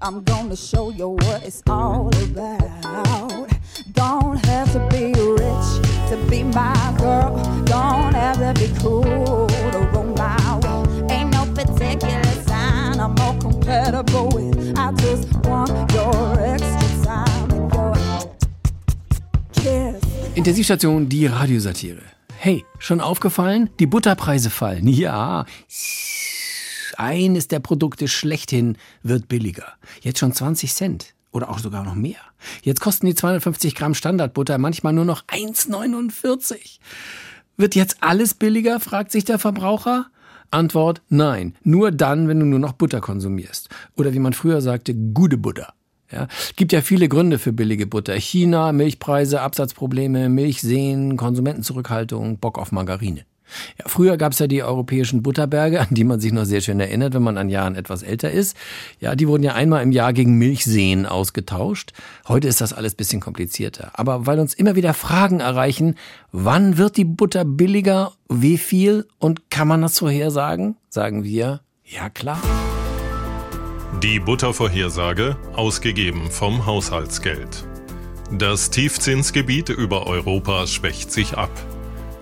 [0.00, 3.48] I'm gonna show you what it's all about.
[3.92, 5.68] Don't have to be rich
[6.10, 7.36] to be my girl.
[7.64, 10.37] Don't have to be cool to roll my
[20.38, 22.00] Intensivstation, die Radiosatire.
[22.36, 23.70] Hey, schon aufgefallen?
[23.80, 24.86] Die Butterpreise fallen.
[24.88, 25.46] Ja.
[26.96, 29.72] Eines der Produkte schlechthin wird billiger.
[30.00, 31.14] Jetzt schon 20 Cent.
[31.32, 32.20] Oder auch sogar noch mehr.
[32.62, 36.78] Jetzt kosten die 250 Gramm Standardbutter manchmal nur noch 1,49.
[37.56, 40.06] Wird jetzt alles billiger, fragt sich der Verbraucher?
[40.52, 41.56] Antwort, nein.
[41.64, 43.70] Nur dann, wenn du nur noch Butter konsumierst.
[43.96, 45.74] Oder wie man früher sagte, gute Butter.
[46.10, 48.14] Ja, gibt ja viele Gründe für billige Butter.
[48.14, 53.24] China, Milchpreise, Absatzprobleme, Milchseen, Konsumentenzurückhaltung, Bock auf Margarine.
[53.78, 57.14] Ja, früher gab's ja die europäischen Butterberge, an die man sich noch sehr schön erinnert,
[57.14, 58.56] wenn man an Jahren etwas älter ist.
[59.00, 61.92] Ja, die wurden ja einmal im Jahr gegen Milchseen ausgetauscht.
[62.26, 63.90] Heute ist das alles bisschen komplizierter.
[63.94, 65.94] Aber weil uns immer wieder Fragen erreichen,
[66.32, 72.10] wann wird die Butter billiger, wie viel und kann man das vorhersagen, sagen wir, ja
[72.10, 72.40] klar.
[74.02, 77.66] Die Buttervorhersage, ausgegeben vom Haushaltsgeld.
[78.30, 81.50] Das Tiefzinsgebiet über Europa schwächt sich ab.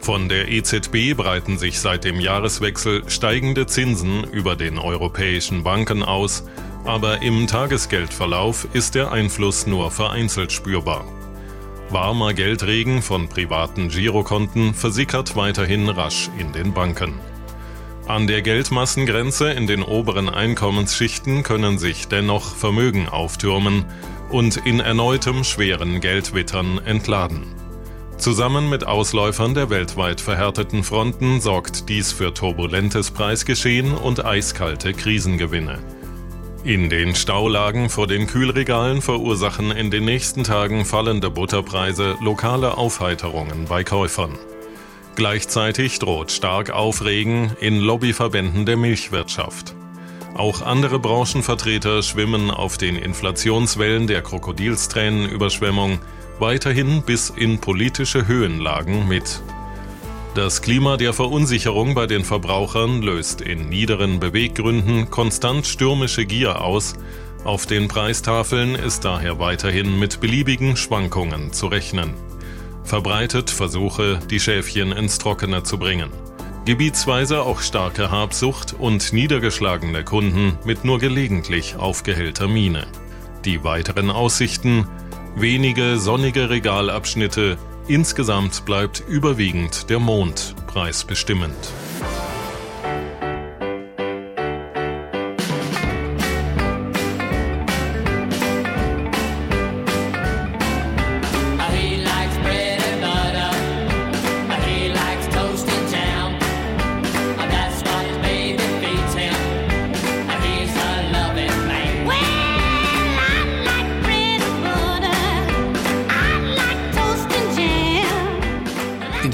[0.01, 6.45] Von der EZB breiten sich seit dem Jahreswechsel steigende Zinsen über den europäischen Banken aus,
[6.87, 11.05] aber im Tagesgeldverlauf ist der Einfluss nur vereinzelt spürbar.
[11.91, 17.21] Warmer Geldregen von privaten Girokonten versickert weiterhin rasch in den Banken.
[18.09, 23.85] An der Geldmassengrenze in den oberen Einkommensschichten können sich dennoch Vermögen auftürmen
[24.31, 27.43] und in erneutem schweren Geldwittern entladen.
[28.17, 35.81] Zusammen mit Ausläufern der weltweit verhärteten Fronten sorgt dies für turbulentes Preisgeschehen und eiskalte Krisengewinne.
[36.63, 43.65] In den Staulagen vor den Kühlregalen verursachen in den nächsten Tagen fallende Butterpreise lokale Aufheiterungen
[43.69, 44.39] bei Käufern.
[45.17, 49.75] Gleichzeitig droht stark Aufregen in Lobbyverbänden der Milchwirtschaft.
[50.35, 56.01] Auch andere Branchenvertreter schwimmen auf den Inflationswellen der Krokodilstränenüberschwemmung
[56.39, 59.43] weiterhin bis in politische Höhenlagen mit.
[60.35, 66.93] Das Klima der Verunsicherung bei den Verbrauchern löst in niederen Beweggründen konstant stürmische Gier aus.
[67.43, 72.13] Auf den Preistafeln ist daher weiterhin mit beliebigen Schwankungen zu rechnen.
[72.87, 76.11] Verbreitet Versuche, die Schäfchen ins Trockene zu bringen.
[76.67, 82.87] Gebietsweise auch starke Habsucht und niedergeschlagene Kunden mit nur gelegentlich aufgehellter Miene.
[83.45, 84.87] Die weiteren Aussichten
[85.35, 91.57] wenige sonnige Regalabschnitte, insgesamt bleibt überwiegend der Mond preisbestimmend.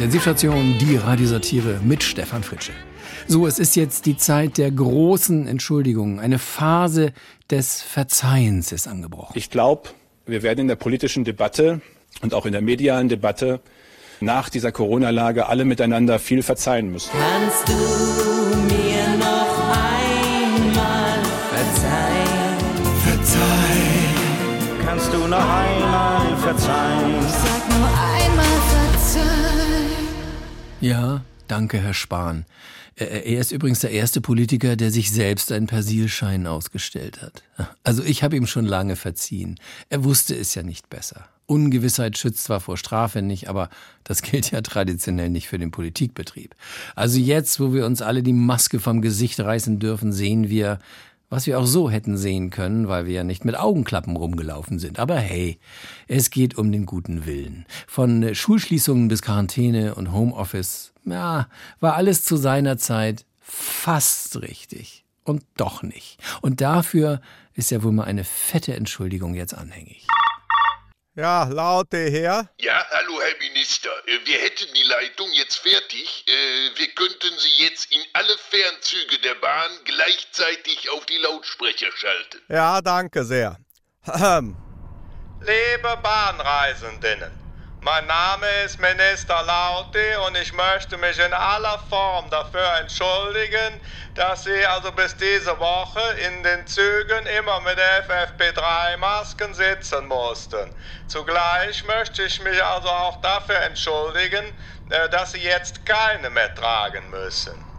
[0.03, 2.73] Intensivstation, die Radiosatire mit Stefan Fritsche.
[3.29, 6.19] So, es ist jetzt die Zeit der großen Entschuldigungen.
[6.19, 7.13] Eine Phase
[7.53, 9.35] des Verzeihens ist angebrochen.
[9.37, 9.91] Ich glaube,
[10.27, 11.81] wir werden in der politischen Debatte
[12.21, 13.61] und auch in der medialen Debatte
[14.19, 17.13] nach dieser Corona-Lage alle miteinander viel verzeihen müssen.
[17.13, 17.75] Kannst du
[18.75, 22.59] mir noch einmal verzeihen?
[23.07, 24.85] Verzeihen.
[24.85, 27.72] Kannst du noch einmal verzeihen?
[30.83, 32.45] Ja, danke, Herr Spahn.
[32.97, 37.45] Er er ist übrigens der erste Politiker, der sich selbst einen Persilschein ausgestellt hat.
[37.85, 39.61] Also ich habe ihm schon lange verziehen.
[39.91, 41.29] Er wusste es ja nicht besser.
[41.47, 43.71] Ungewissheit schützt zwar vor Strafe nicht, aber
[44.03, 46.57] das gilt ja traditionell nicht für den Politikbetrieb.
[46.97, 50.81] Also jetzt, wo wir uns alle die Maske vom Gesicht reißen dürfen, sehen wir,
[51.33, 54.99] was wir auch so hätten sehen können, weil wir ja nicht mit Augenklappen rumgelaufen sind.
[54.99, 55.59] Aber hey,
[56.07, 57.65] es geht um den guten Willen.
[57.87, 61.49] Von Schulschließungen bis Quarantäne und Homeoffice, ja,
[61.81, 65.07] war alles zu seiner Zeit fast richtig.
[65.25, 66.19] Und doch nicht.
[66.43, 67.23] Und dafür
[67.55, 70.07] ist ja wohl mal eine fette Entschuldigung jetzt anhängig.
[71.15, 72.49] Ja, laute her.
[72.59, 73.91] Ja, hallo Herr Minister.
[74.07, 76.25] Äh, Wir hätten die Leitung jetzt fertig.
[76.27, 82.41] Äh, Wir könnten sie jetzt in alle Fernzüge der Bahn gleichzeitig auf die Lautsprecher schalten.
[82.49, 83.59] Ja, danke sehr.
[84.07, 87.21] Liebe Bahnreisenden,
[87.83, 93.81] mein Name ist Minister Lauti und ich möchte mich in aller Form dafür entschuldigen,
[94.15, 100.73] dass Sie also bis diese Woche in den Zügen immer mit FFP3-Masken sitzen mussten.
[101.09, 104.55] Zugleich möchte ich mich also auch dafür entschuldigen,
[104.89, 107.72] äh, dass Sie jetzt keine mehr tragen müssen.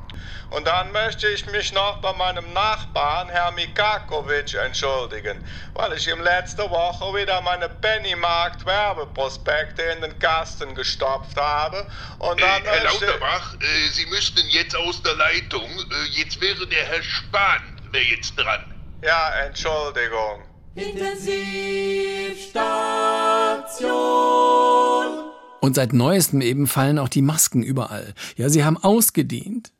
[0.55, 6.21] Und dann möchte ich mich noch bei meinem Nachbarn, Herr Mikakovic, entschuldigen, weil ich ihm
[6.21, 11.87] letzte Woche wieder meine Pennymarkt-Werbeprospekte in den Kasten gestopft habe.
[12.19, 15.67] Und Äh, dann Herr möchte- Lauterbach, äh, Sie müssten jetzt aus der Leitung.
[15.69, 17.61] Äh, Jetzt wäre der Herr Spahn
[17.91, 18.63] wäre jetzt dran.
[19.01, 20.43] Ja, Entschuldigung.
[23.93, 25.31] Intensivstation.
[25.61, 28.13] Und seit neuestem eben fallen auch die Masken überall.
[28.35, 29.71] Ja, sie haben ausgedient.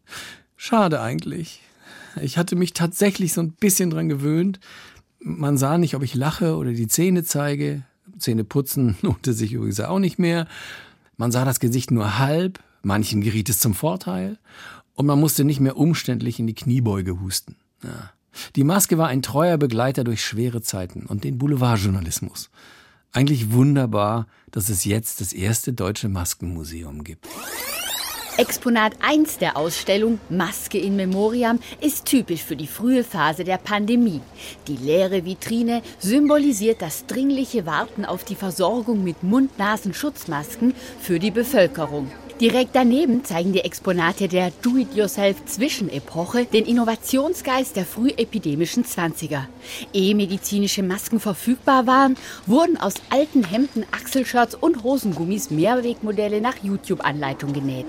[0.65, 1.59] Schade eigentlich.
[2.21, 4.61] Ich hatte mich tatsächlich so ein bisschen dran gewöhnt.
[5.19, 7.83] Man sah nicht, ob ich lache oder die Zähne zeige.
[8.17, 10.47] Zähne putzen lohnte sich übrigens auch nicht mehr.
[11.17, 12.61] Man sah das Gesicht nur halb.
[12.81, 14.39] Manchen geriet es zum Vorteil.
[14.95, 17.57] Und man musste nicht mehr umständlich in die Kniebeuge husten.
[17.83, 18.11] Ja.
[18.55, 22.49] Die Maske war ein treuer Begleiter durch schwere Zeiten und den Boulevardjournalismus.
[23.11, 27.27] Eigentlich wunderbar, dass es jetzt das erste deutsche Maskenmuseum gibt.
[28.35, 34.21] Exponat 1 der Ausstellung Maske in Memoriam ist typisch für die frühe Phase der Pandemie.
[34.67, 42.09] Die leere Vitrine symbolisiert das dringliche Warten auf die Versorgung mit Mund-Nasen-Schutzmasken für die Bevölkerung.
[42.41, 49.43] Direkt daneben zeigen die Exponate der Do-it-yourself-Zwischenepoche den Innovationsgeist der frühepidemischen 20er.
[49.93, 52.17] Ehe medizinische Masken verfügbar waren,
[52.47, 57.85] wurden aus alten Hemden, Achselshirts und Hosengummis Mehrwegmodelle nach YouTube-Anleitung genäht.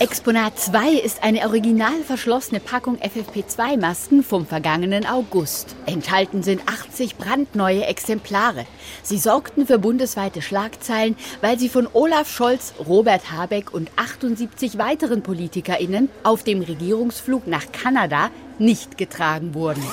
[0.00, 5.76] Exponat 2 ist eine original verschlossene Packung FFP2-Masken vom vergangenen August.
[5.86, 8.66] Enthalten sind 80 brandneue Exemplare.
[9.04, 15.22] Sie sorgten für bundesweite Schlagzeilen, weil sie von Olaf Scholz, Robert Habeck und 78 weiteren
[15.22, 19.84] PolitikerInnen auf dem Regierungsflug nach Kanada nicht getragen wurden.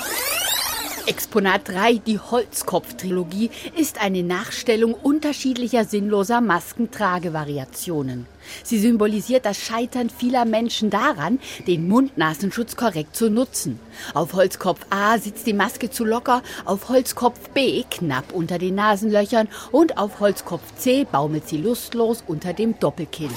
[1.05, 8.25] Exponat 3, die Holzkopf-Trilogie, ist eine Nachstellung unterschiedlicher sinnloser Maskentragevariationen.
[8.63, 13.79] Sie symbolisiert das Scheitern vieler Menschen daran, den Mund-Nasenschutz korrekt zu nutzen.
[14.13, 19.47] Auf Holzkopf A sitzt die Maske zu locker, auf Holzkopf B knapp unter den Nasenlöchern
[19.71, 23.31] und auf Holzkopf C baumelt sie lustlos unter dem Doppelkinn.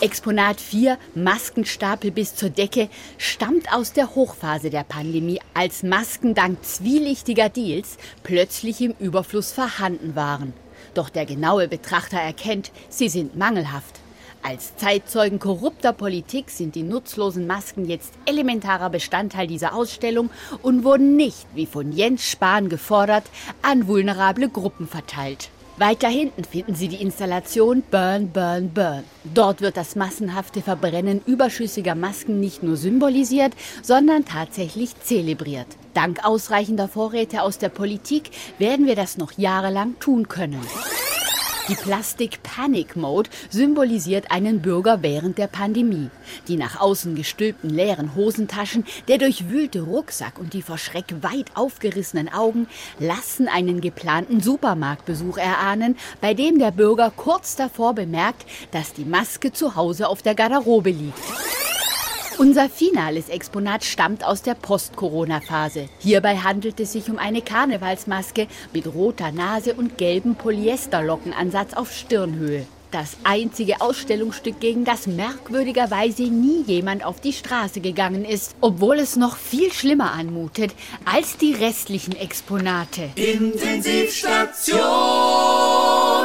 [0.00, 6.64] Exponat 4, Maskenstapel bis zur Decke, stammt aus der Hochphase der Pandemie, als Masken dank
[6.64, 10.52] zwielichtiger Deals plötzlich im Überfluss vorhanden waren.
[10.98, 14.00] Doch der genaue Betrachter erkennt, sie sind mangelhaft.
[14.42, 20.28] Als Zeitzeugen korrupter Politik sind die nutzlosen Masken jetzt elementarer Bestandteil dieser Ausstellung
[20.60, 23.22] und wurden nicht, wie von Jens Spahn gefordert,
[23.62, 25.50] an vulnerable Gruppen verteilt.
[25.76, 29.04] Weiter hinten finden Sie die Installation Burn, Burn, Burn.
[29.22, 35.68] Dort wird das massenhafte Verbrennen überschüssiger Masken nicht nur symbolisiert, sondern tatsächlich zelebriert.
[35.94, 40.60] Dank ausreichender Vorräte aus der Politik werden wir das noch jahrelang tun können.
[41.68, 46.08] Die Plastik Panic Mode symbolisiert einen Bürger während der Pandemie.
[46.48, 52.32] Die nach außen gestülpten leeren Hosentaschen, der durchwühlte Rucksack und die vor Schreck weit aufgerissenen
[52.32, 59.04] Augen lassen einen geplanten Supermarktbesuch erahnen, bei dem der Bürger kurz davor bemerkt, dass die
[59.04, 61.18] Maske zu Hause auf der Garderobe liegt.
[62.38, 65.88] Unser finales Exponat stammt aus der Post-Corona-Phase.
[65.98, 72.64] Hierbei handelt es sich um eine Karnevalsmaske mit roter Nase und gelbem Polyesterlockenansatz auf Stirnhöhe.
[72.92, 79.16] Das einzige Ausstellungsstück, gegen das merkwürdigerweise nie jemand auf die Straße gegangen ist, obwohl es
[79.16, 80.70] noch viel schlimmer anmutet
[81.04, 83.10] als die restlichen Exponate.
[83.16, 85.77] Intensivstation!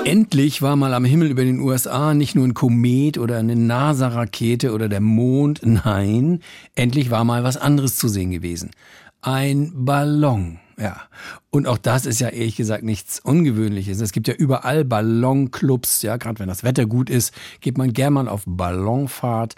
[0.05, 4.73] Endlich war mal am Himmel über den USA nicht nur ein Komet oder eine NASA-Rakete
[4.73, 6.41] oder der Mond, nein,
[6.75, 8.71] endlich war mal was anderes zu sehen gewesen.
[9.21, 10.59] Ein Ballon.
[10.77, 11.03] Ja,
[11.51, 14.01] und auch das ist ja ehrlich gesagt nichts Ungewöhnliches.
[14.01, 18.13] Es gibt ja überall Ballonclubs, ja, gerade wenn das Wetter gut ist, geht man gern
[18.13, 19.55] mal auf Ballonfahrt.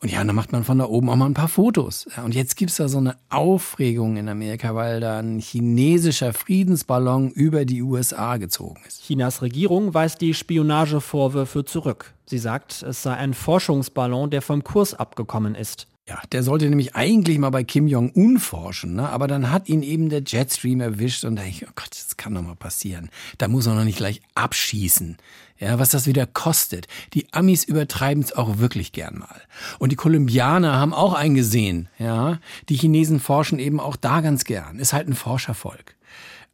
[0.00, 2.06] Und ja, dann macht man von da oben auch mal ein paar Fotos.
[2.16, 7.30] Ja, und jetzt gibt's da so eine Aufregung in Amerika, weil da ein chinesischer Friedensballon
[7.30, 9.02] über die USA gezogen ist.
[9.02, 12.14] Chinas Regierung weist die Spionagevorwürfe zurück.
[12.26, 15.88] Sie sagt, es sei ein Forschungsballon, der vom Kurs abgekommen ist.
[16.08, 19.10] Ja, der sollte nämlich eigentlich mal bei Kim Jong-un forschen, ne?
[19.10, 22.32] aber dann hat ihn eben der Jetstream erwischt und da ich, oh Gott, das kann
[22.32, 23.10] doch mal passieren.
[23.36, 25.18] Da muss er noch nicht gleich abschießen.
[25.58, 26.86] Ja, was das wieder kostet.
[27.12, 29.42] Die Amis übertreiben es auch wirklich gern mal.
[29.78, 32.38] Und die Kolumbianer haben auch eingesehen, ja.
[32.70, 34.78] Die Chinesen forschen eben auch da ganz gern.
[34.78, 35.96] Ist halt ein Forschervolk.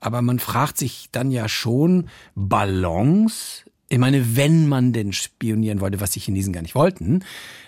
[0.01, 3.65] Aber man fragt sich dann ja schon, Ballons?
[3.89, 7.25] Ich meine, wenn man denn spionieren wollte, was die Chinesen gar nicht wollten.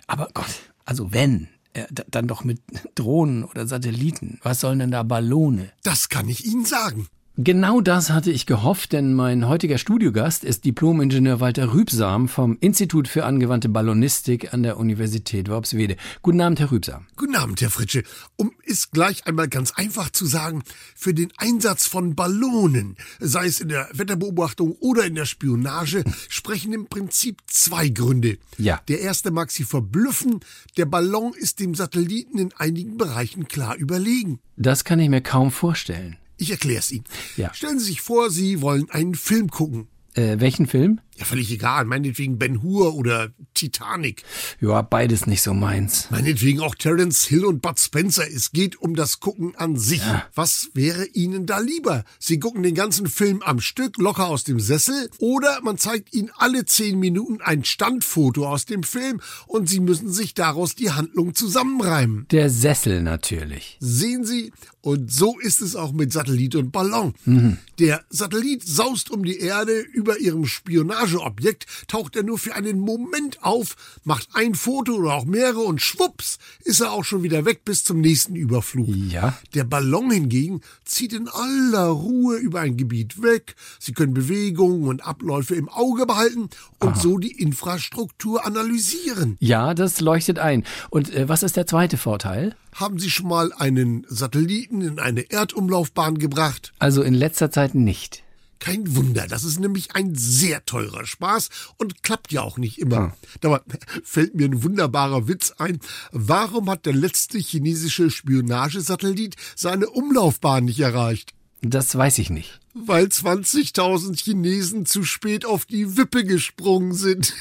[0.07, 1.49] Aber Gott, also wenn,
[1.91, 2.61] dann doch mit
[2.95, 4.39] Drohnen oder Satelliten.
[4.43, 5.71] Was sollen denn da Ballone?
[5.83, 7.09] Das kann ich Ihnen sagen.
[7.39, 13.09] Genau das hatte ich gehofft, denn mein heutiger Studiogast ist Diplom-Ingenieur Walter Rübsam vom Institut
[13.09, 15.99] für angewandte Ballonistik an der Universität Worpswede.
[16.23, 17.07] Guten Abend, Herr Rübsam.
[17.15, 18.05] Guten Abend, Herr Fritsche.
[18.37, 20.63] Um es gleich einmal ganz einfach zu sagen,
[20.95, 26.73] für den Einsatz von Ballonen, sei es in der Wetterbeobachtung oder in der Spionage, sprechen
[26.73, 28.39] im Prinzip zwei Gründe.
[28.57, 28.81] Ja.
[28.89, 30.41] Der erste mag Sie verblüffen,
[30.79, 34.39] der Ballon ist dem Satelliten in einigen Bereichen klar überlegen.
[34.57, 36.17] Das kann ich mir kaum vorstellen.
[36.37, 37.05] Ich erkläre es Ihnen.
[37.37, 37.53] Ja.
[37.55, 39.89] Stellen Sie sich vor, Sie wollen einen Film gucken.
[40.15, 41.01] Äh, welchen Film?
[41.19, 41.87] Ja, völlig egal.
[41.87, 44.23] Meinetwegen Ben Hur oder Titanic.
[44.61, 46.09] Ja, beides nicht so meins.
[46.11, 48.25] Meinetwegen auch Terence Hill und Bud Spencer.
[48.27, 50.01] Es geht um das Gucken an sich.
[50.01, 50.27] Ja.
[50.35, 52.05] Was wäre Ihnen da lieber?
[52.19, 56.31] Sie gucken den ganzen Film am Stück locker aus dem Sessel oder man zeigt Ihnen
[56.37, 61.35] alle zehn Minuten ein Standfoto aus dem Film und Sie müssen sich daraus die Handlung
[61.35, 62.27] zusammenreimen.
[62.31, 63.79] Der Sessel natürlich.
[63.81, 64.53] Sehen Sie?
[64.83, 67.15] Und so ist es auch mit Satellit und Ballon.
[67.25, 67.59] Mhm.
[67.81, 70.45] Der Satellit saust um die Erde über ihrem
[71.07, 75.81] Spionageobjekt, taucht er nur für einen Moment auf, macht ein Foto oder auch mehrere und
[75.81, 78.89] schwupps ist er auch schon wieder weg bis zum nächsten Überflug.
[78.89, 79.39] Ja.
[79.55, 83.55] Der Ballon hingegen zieht in aller Ruhe über ein Gebiet weg.
[83.79, 86.49] Sie können Bewegungen und Abläufe im Auge behalten
[86.81, 87.01] und Aha.
[87.01, 89.37] so die Infrastruktur analysieren.
[89.41, 90.65] Ja, das leuchtet ein.
[90.91, 92.55] Und äh, was ist der zweite Vorteil?
[92.75, 96.75] Haben Sie schon mal einen Satelliten in eine Erdumlaufbahn gebracht?
[96.79, 98.23] Also in letzter Zeit nicht.
[98.59, 103.17] Kein Wunder, das ist nämlich ein sehr teurer Spaß und klappt ja auch nicht immer.
[103.41, 103.61] Dabei
[104.03, 105.81] fällt mir ein wunderbarer Witz ein.
[106.13, 111.33] Warum hat der letzte chinesische Spionagesatellit seine Umlaufbahn nicht erreicht?
[111.71, 112.61] Das weiß ich nicht.
[112.75, 117.35] Weil 20.000 Chinesen zu spät auf die Wippe gesprungen sind.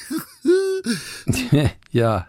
[1.91, 2.27] ja,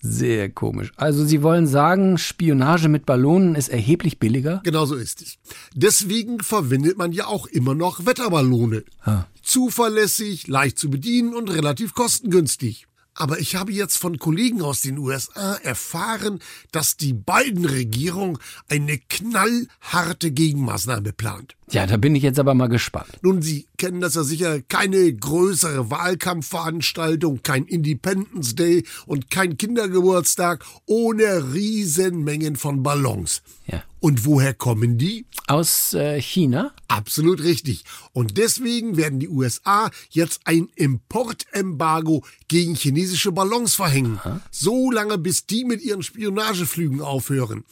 [0.00, 0.92] sehr komisch.
[0.96, 4.60] Also Sie wollen sagen, Spionage mit Ballonen ist erheblich billiger?
[4.64, 5.38] Genau so ist es.
[5.74, 8.84] Deswegen verwendet man ja auch immer noch Wetterballone.
[9.02, 9.24] Ah.
[9.42, 12.86] Zuverlässig, leicht zu bedienen und relativ kostengünstig.
[13.20, 16.38] Aber ich habe jetzt von Kollegen aus den USA erfahren,
[16.72, 18.38] dass die Biden-Regierung
[18.70, 21.54] eine knallharte Gegenmaßnahme plant.
[21.70, 23.18] Ja, da bin ich jetzt aber mal gespannt.
[23.20, 30.64] Nun, Sie kennen das ja sicher, keine größere Wahlkampfveranstaltung, kein Independence Day und kein Kindergeburtstag
[30.86, 33.42] ohne Riesenmengen von Ballons.
[33.66, 33.82] Ja.
[34.00, 35.26] Und woher kommen die?
[35.46, 36.72] Aus äh, China?
[36.88, 37.84] Absolut richtig.
[38.12, 44.18] Und deswegen werden die USA jetzt ein Importembargo gegen chinesische Ballons verhängen.
[44.50, 47.64] So lange, bis die mit ihren Spionageflügen aufhören.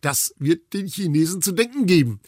[0.00, 2.20] Das wird den Chinesen zu denken geben.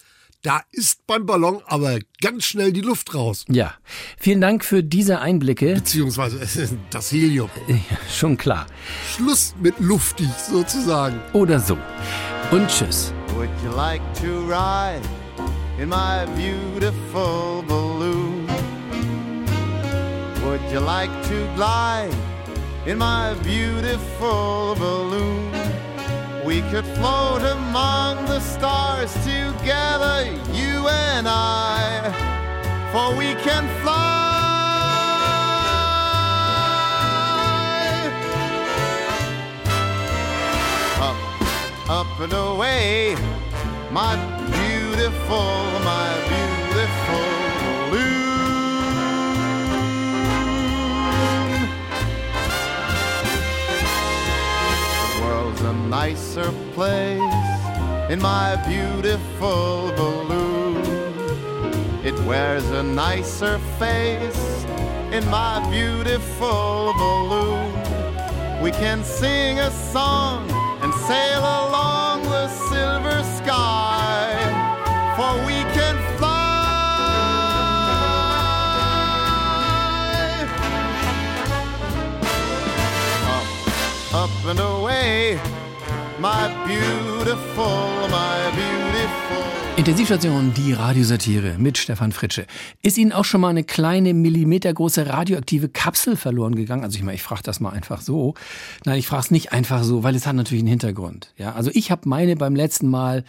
[0.42, 3.44] Da ist beim Ballon aber ganz schnell die Luft raus.
[3.48, 3.74] Ja.
[4.18, 5.74] Vielen Dank für diese Einblicke.
[5.74, 6.38] Beziehungsweise
[6.90, 7.50] das Helium.
[7.66, 7.76] Ja,
[8.08, 8.66] schon klar.
[9.16, 11.20] Schluss mit luftig sozusagen.
[11.32, 11.76] Oder so.
[12.52, 13.12] Und tschüss.
[13.36, 15.02] Would you like to ride
[15.78, 18.46] in my beautiful balloon?
[20.44, 22.14] Would you like to glide
[22.86, 25.52] in my beautiful balloon?
[26.44, 32.10] We could float among the stars together, you and I,
[32.92, 34.27] for we can fly.
[41.90, 43.16] Up, and away,
[43.90, 44.14] my
[44.52, 47.28] beautiful, my beautiful
[47.64, 48.28] balloon.
[55.00, 60.84] The world's a nicer place in my beautiful balloon.
[62.04, 64.64] It wears a nicer face
[65.10, 67.72] in my beautiful balloon.
[68.62, 70.57] We can sing a song
[70.88, 74.36] and sail along the silver sky,
[75.16, 76.38] for we can fly.
[83.36, 83.48] Up,
[84.22, 85.38] up and away,
[86.18, 87.97] my beautiful, my beautiful.
[89.88, 92.46] Intensivstation, die Radiosatire mit Stefan Fritsche.
[92.82, 96.84] Ist Ihnen auch schon mal eine kleine millimetergroße radioaktive Kapsel verloren gegangen?
[96.84, 98.34] Also ich meine, ich frage das mal einfach so.
[98.84, 101.32] Nein, ich frage es nicht einfach so, weil es hat natürlich einen Hintergrund.
[101.38, 103.24] Ja, also ich habe meine beim letzten Mal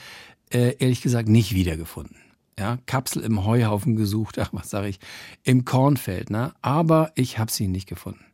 [0.52, 2.18] äh, ehrlich gesagt nicht wiedergefunden.
[2.60, 5.00] Ja, Kapsel im Heuhaufen gesucht, ach was sage ich,
[5.44, 6.52] im Kornfeld, ne?
[6.62, 8.26] Aber ich habe sie nicht gefunden.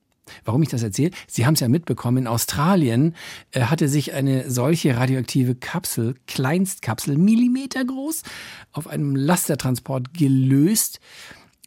[0.44, 1.12] Warum ich das erzähle?
[1.28, 3.16] Sie haben es ja mitbekommen, in Australien
[3.52, 8.24] äh, hatte sich eine solche radioaktive Kapsel, Kleinstkapsel, Millimeter groß,
[8.72, 11.00] auf einem Lastertransport gelöst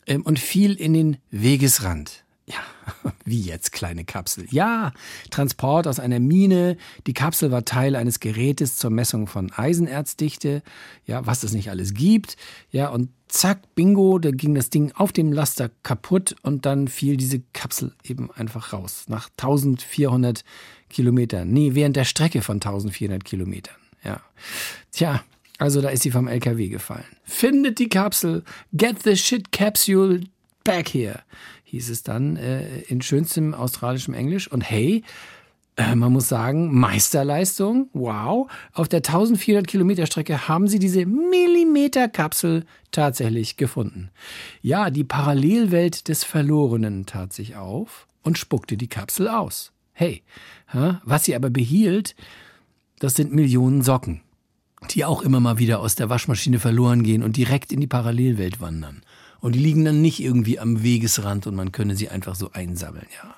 [0.06, 2.24] ähm, und fiel in den Wegesrand.
[2.48, 4.46] Ja, wie jetzt kleine Kapsel?
[4.50, 4.92] Ja,
[5.30, 6.78] Transport aus einer Mine.
[7.06, 10.62] Die Kapsel war Teil eines Gerätes zur Messung von Eisenerzdichte.
[11.04, 12.36] Ja, was es nicht alles gibt.
[12.70, 17.18] Ja, und zack, bingo, da ging das Ding auf dem Laster kaputt und dann fiel
[17.18, 19.04] diese Kapsel eben einfach raus.
[19.08, 20.42] Nach 1400
[20.88, 21.50] Kilometern.
[21.50, 23.76] Nee, während der Strecke von 1400 Kilometern.
[24.02, 24.22] Ja.
[24.90, 25.22] Tja,
[25.58, 27.04] also da ist sie vom LKW gefallen.
[27.24, 28.42] Findet die Kapsel.
[28.72, 30.20] Get the shit capsule
[30.64, 31.22] back here
[31.68, 34.50] hieß es dann äh, in schönstem australischem Englisch.
[34.50, 35.02] Und hey,
[35.76, 38.50] äh, man muss sagen, Meisterleistung, wow.
[38.72, 44.10] Auf der 1400 Kilometer Strecke haben sie diese Millimeterkapsel tatsächlich gefunden.
[44.62, 49.72] Ja, die Parallelwelt des Verlorenen tat sich auf und spuckte die Kapsel aus.
[49.92, 50.22] Hey,
[51.02, 52.14] was sie aber behielt,
[52.98, 54.22] das sind Millionen Socken,
[54.90, 58.60] die auch immer mal wieder aus der Waschmaschine verloren gehen und direkt in die Parallelwelt
[58.60, 59.02] wandern.
[59.40, 63.06] Und die liegen dann nicht irgendwie am Wegesrand und man könne sie einfach so einsammeln,
[63.22, 63.34] ja.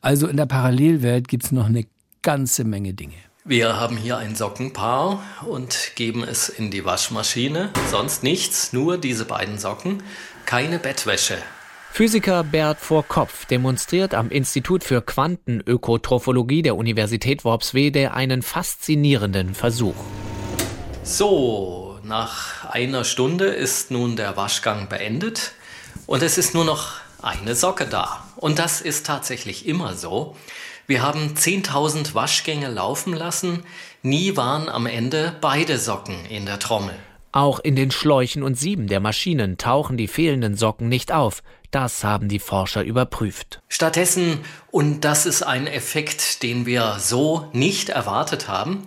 [0.00, 1.86] Also in der Parallelwelt gibt's noch eine
[2.22, 3.14] ganze Menge Dinge.
[3.44, 7.70] Wir haben hier ein Sockenpaar und geben es in die Waschmaschine.
[7.90, 10.02] Sonst nichts, nur diese beiden Socken.
[10.46, 11.36] Keine Bettwäsche.
[11.92, 19.94] Physiker Bert Vorkopf demonstriert am Institut für Quantenökotrophologie der Universität Worpswede einen faszinierenden Versuch.
[21.02, 25.52] So, nach einer Stunde ist nun der Waschgang beendet
[26.06, 26.92] und es ist nur noch
[27.22, 28.24] eine Socke da.
[28.36, 30.36] Und das ist tatsächlich immer so.
[30.86, 33.64] Wir haben 10.000 Waschgänge laufen lassen,
[34.02, 36.94] nie waren am Ende beide Socken in der Trommel.
[37.32, 41.42] Auch in den Schläuchen und Sieben der Maschinen tauchen die fehlenden Socken nicht auf.
[41.70, 43.60] Das haben die Forscher überprüft.
[43.68, 44.38] Stattdessen,
[44.70, 48.86] und das ist ein Effekt, den wir so nicht erwartet haben,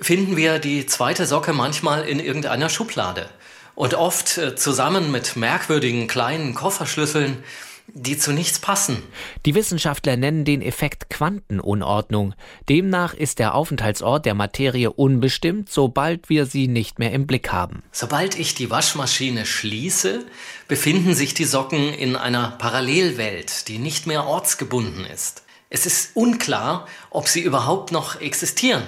[0.00, 3.28] finden wir die zweite Socke manchmal in irgendeiner Schublade.
[3.74, 7.42] Und oft äh, zusammen mit merkwürdigen kleinen Kofferschlüsseln,
[7.88, 9.02] die zu nichts passen.
[9.44, 12.34] Die Wissenschaftler nennen den Effekt Quantenunordnung.
[12.68, 17.82] Demnach ist der Aufenthaltsort der Materie unbestimmt, sobald wir sie nicht mehr im Blick haben.
[17.92, 20.24] Sobald ich die Waschmaschine schließe,
[20.68, 25.44] befinden sich die Socken in einer Parallelwelt, die nicht mehr ortsgebunden ist.
[25.68, 28.82] Es ist unklar, ob sie überhaupt noch existieren.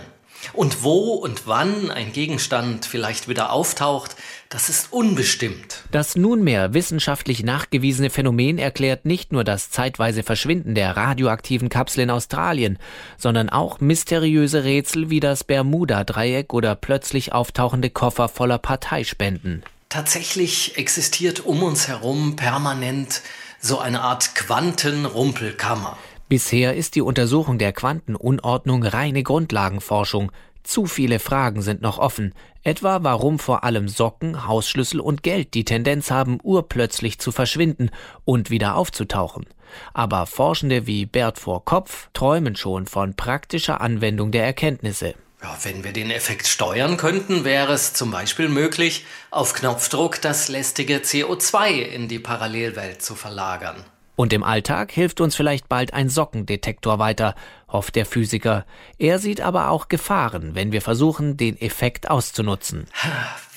[0.52, 4.16] Und wo und wann ein Gegenstand vielleicht wieder auftaucht,
[4.48, 5.82] das ist unbestimmt.
[5.90, 12.10] Das nunmehr wissenschaftlich nachgewiesene Phänomen erklärt nicht nur das zeitweise Verschwinden der radioaktiven Kapsel in
[12.10, 12.78] Australien,
[13.18, 19.62] sondern auch mysteriöse Rätsel wie das Bermuda-Dreieck oder plötzlich auftauchende Koffer voller Parteispenden.
[19.88, 23.22] Tatsächlich existiert um uns herum permanent
[23.60, 25.98] so eine Art Quantenrumpelkammer.
[26.28, 30.30] Bisher ist die Untersuchung der Quantenunordnung reine Grundlagenforschung.
[30.62, 35.64] Zu viele Fragen sind noch offen, etwa warum vor allem Socken, Hausschlüssel und Geld die
[35.64, 37.88] Tendenz haben, urplötzlich zu verschwinden
[38.26, 39.46] und wieder aufzutauchen.
[39.94, 45.14] Aber Forschende wie Bert vor Kopf träumen schon von praktischer Anwendung der Erkenntnisse.
[45.42, 50.48] Ja, wenn wir den Effekt steuern könnten, wäre es zum Beispiel möglich, auf Knopfdruck das
[50.48, 53.82] lästige CO2 in die Parallelwelt zu verlagern.
[54.18, 57.36] Und im Alltag hilft uns vielleicht bald ein Sockendetektor weiter,
[57.68, 58.66] hofft der Physiker.
[58.98, 62.88] Er sieht aber auch Gefahren, wenn wir versuchen, den Effekt auszunutzen.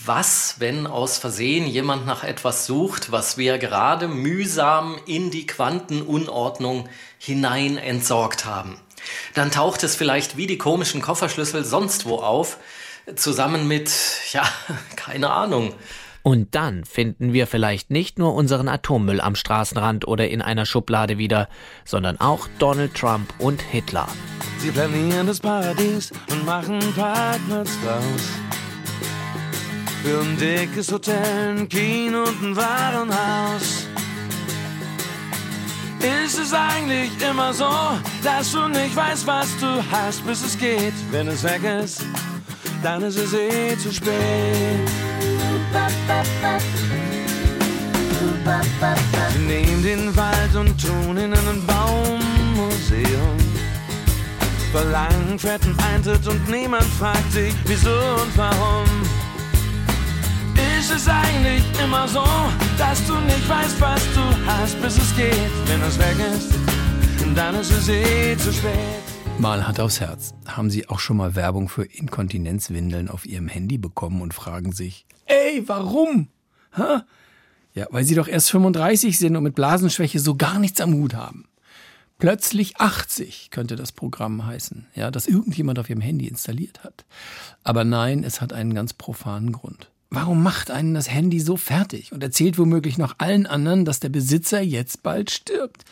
[0.06, 6.88] Was, wenn aus Versehen jemand nach etwas sucht, was wir gerade mühsam in die Quantenunordnung
[7.18, 8.80] hinein entsorgt haben?
[9.34, 12.60] Dann taucht es vielleicht wie die komischen Kofferschlüssel sonst wo auf,
[13.16, 13.92] zusammen mit,
[14.32, 14.44] ja,
[14.96, 15.74] keine Ahnung,
[16.24, 21.18] und dann finden wir vielleicht nicht nur unseren Atommüll am Straßenrand oder in einer Schublade
[21.18, 21.50] wieder,
[21.86, 24.08] sondern auch Donald Trump und Hitler.
[24.60, 28.30] Sie planieren das Paradies und machen Parkplatz draus.
[30.04, 33.88] Für ein dickes Hotel, ein Kino und ein Warenhaus.
[36.26, 37.70] Ist es eigentlich immer so,
[38.24, 40.94] dass du nicht weißt, was du hast, bis es geht?
[41.12, 42.04] Wenn es weg ist,
[42.82, 45.01] dann ist es eh zu spät.
[49.34, 53.38] Sie nehmen den Wald und tun in ein Baummuseum.
[54.72, 58.86] Verlangen fetten Eintritt und niemand fragt sich, wieso und warum.
[60.80, 62.24] Ist es eigentlich immer so,
[62.78, 65.52] dass du nicht weißt, was du hast, bis es geht?
[65.66, 66.54] Wenn es weg ist,
[67.36, 69.11] dann ist es eh zu spät.
[69.42, 70.36] Mal Hand aufs Herz.
[70.46, 75.08] Haben Sie auch schon mal Werbung für Inkontinenzwindeln auf Ihrem Handy bekommen und fragen sich,
[75.26, 76.28] ey, warum?
[76.74, 77.08] Ha?
[77.74, 81.16] Ja, weil Sie doch erst 35 sind und mit Blasenschwäche so gar nichts am Hut
[81.16, 81.48] haben.
[82.20, 87.04] Plötzlich 80 könnte das Programm heißen, ja, das irgendjemand auf Ihrem Handy installiert hat.
[87.64, 89.90] Aber nein, es hat einen ganz profanen Grund.
[90.12, 94.10] Warum macht einen das Handy so fertig und erzählt womöglich noch allen anderen, dass der
[94.10, 95.84] Besitzer jetzt bald stirbt?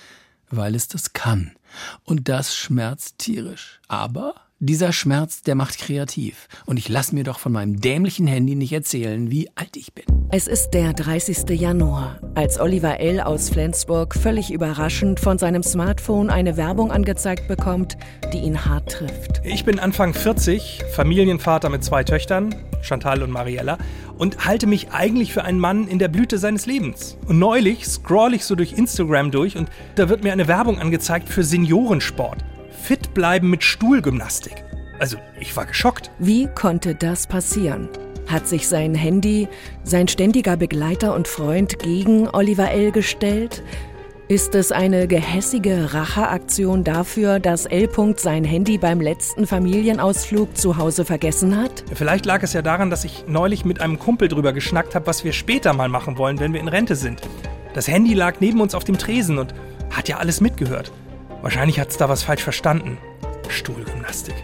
[0.52, 1.54] Weil es das kann.
[2.04, 3.80] Und das schmerzt tierisch.
[3.88, 6.50] Aber dieser Schmerz, der macht kreativ.
[6.66, 10.04] Und ich lasse mir doch von meinem dämlichen Handy nicht erzählen, wie alt ich bin.
[10.32, 11.50] Es ist der 30.
[11.58, 13.22] Januar, als Oliver L.
[13.22, 17.98] aus Flensburg völlig überraschend von seinem Smartphone eine Werbung angezeigt bekommt,
[18.34, 19.42] die ihn hart trifft.
[19.46, 23.78] Ich bin Anfang 40, Familienvater mit zwei Töchtern, Chantal und Mariella,
[24.20, 27.18] und halte mich eigentlich für einen Mann in der Blüte seines Lebens.
[27.26, 31.28] Und neulich scroll ich so durch Instagram durch und da wird mir eine Werbung angezeigt
[31.28, 32.46] für Seniorensport
[32.80, 34.64] fit bleiben mit Stuhlgymnastik.
[35.00, 36.12] Also, ich war geschockt.
[36.20, 37.88] Wie konnte das passieren?
[38.28, 39.48] Hat sich sein Handy,
[39.84, 42.92] sein ständiger Begleiter und Freund gegen Oliver L.
[42.92, 43.64] gestellt?
[44.30, 47.90] Ist es eine gehässige Racheaktion dafür, dass L.
[48.18, 51.84] sein Handy beim letzten Familienausflug zu Hause vergessen hat?
[51.96, 55.24] Vielleicht lag es ja daran, dass ich neulich mit einem Kumpel drüber geschnackt habe, was
[55.24, 57.22] wir später mal machen wollen, wenn wir in Rente sind.
[57.74, 59.56] Das Handy lag neben uns auf dem Tresen und
[59.90, 60.92] hat ja alles mitgehört.
[61.42, 63.00] Wahrscheinlich hat es da was falsch verstanden.
[63.48, 64.36] Stuhlgymnastik.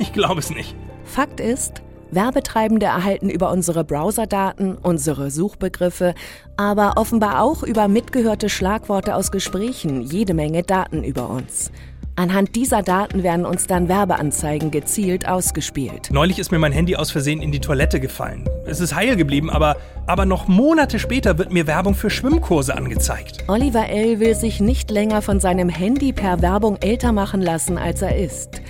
[0.00, 0.74] Ich glaube es nicht.
[1.04, 1.80] Fakt ist,
[2.10, 6.14] Werbetreibende erhalten über unsere Browserdaten, unsere Suchbegriffe,
[6.56, 11.70] aber offenbar auch über mitgehörte Schlagworte aus Gesprächen jede Menge Daten über uns.
[12.18, 16.08] Anhand dieser Daten werden uns dann Werbeanzeigen gezielt ausgespielt.
[16.10, 18.44] Neulich ist mir mein Handy aus Versehen in die Toilette gefallen.
[18.66, 23.44] Es ist heil geblieben, aber, aber noch Monate später wird mir Werbung für Schwimmkurse angezeigt.
[23.46, 24.18] Oliver L.
[24.18, 28.62] will sich nicht länger von seinem Handy per Werbung älter machen lassen, als er ist.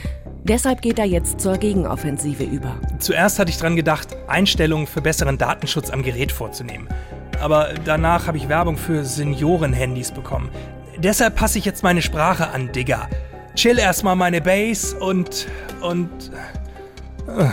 [0.44, 2.76] Deshalb geht er jetzt zur Gegenoffensive über.
[2.98, 6.88] Zuerst hatte ich dran gedacht, Einstellungen für besseren Datenschutz am Gerät vorzunehmen.
[7.40, 10.50] Aber danach habe ich Werbung für Senioren-Handys bekommen.
[10.98, 13.08] Deshalb passe ich jetzt meine Sprache an, Digga
[13.58, 15.48] chill erstmal meine Base und.
[15.82, 16.08] und.
[17.26, 17.48] Uh.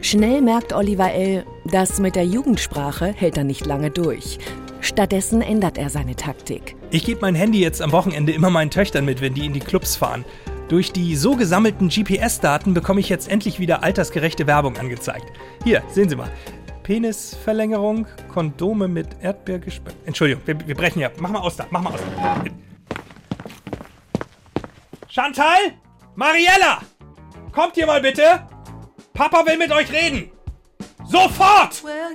[0.00, 4.38] Schnell merkt Oliver L., das mit der Jugendsprache hält er nicht lange durch.
[4.80, 6.74] Stattdessen ändert er seine Taktik.
[6.90, 9.60] Ich gebe mein Handy jetzt am Wochenende immer meinen Töchtern mit, wenn die in die
[9.60, 10.24] Clubs fahren.
[10.70, 15.26] Durch die so gesammelten GPS-Daten bekomme ich jetzt endlich wieder altersgerechte Werbung angezeigt.
[15.64, 16.30] Hier, sehen Sie mal.
[16.84, 19.96] Penisverlängerung, Kondome mit Erdbeergespeck.
[20.06, 21.10] Entschuldigung, wir, wir brechen ja.
[21.18, 22.44] Mach mal aus da, mach mal aus da.
[25.08, 25.58] Chantal?
[26.14, 26.78] Mariella!
[27.50, 28.46] Kommt hier mal bitte!
[29.12, 30.30] Papa will mit euch reden!
[31.04, 31.82] Sofort!
[31.82, 32.14] Well,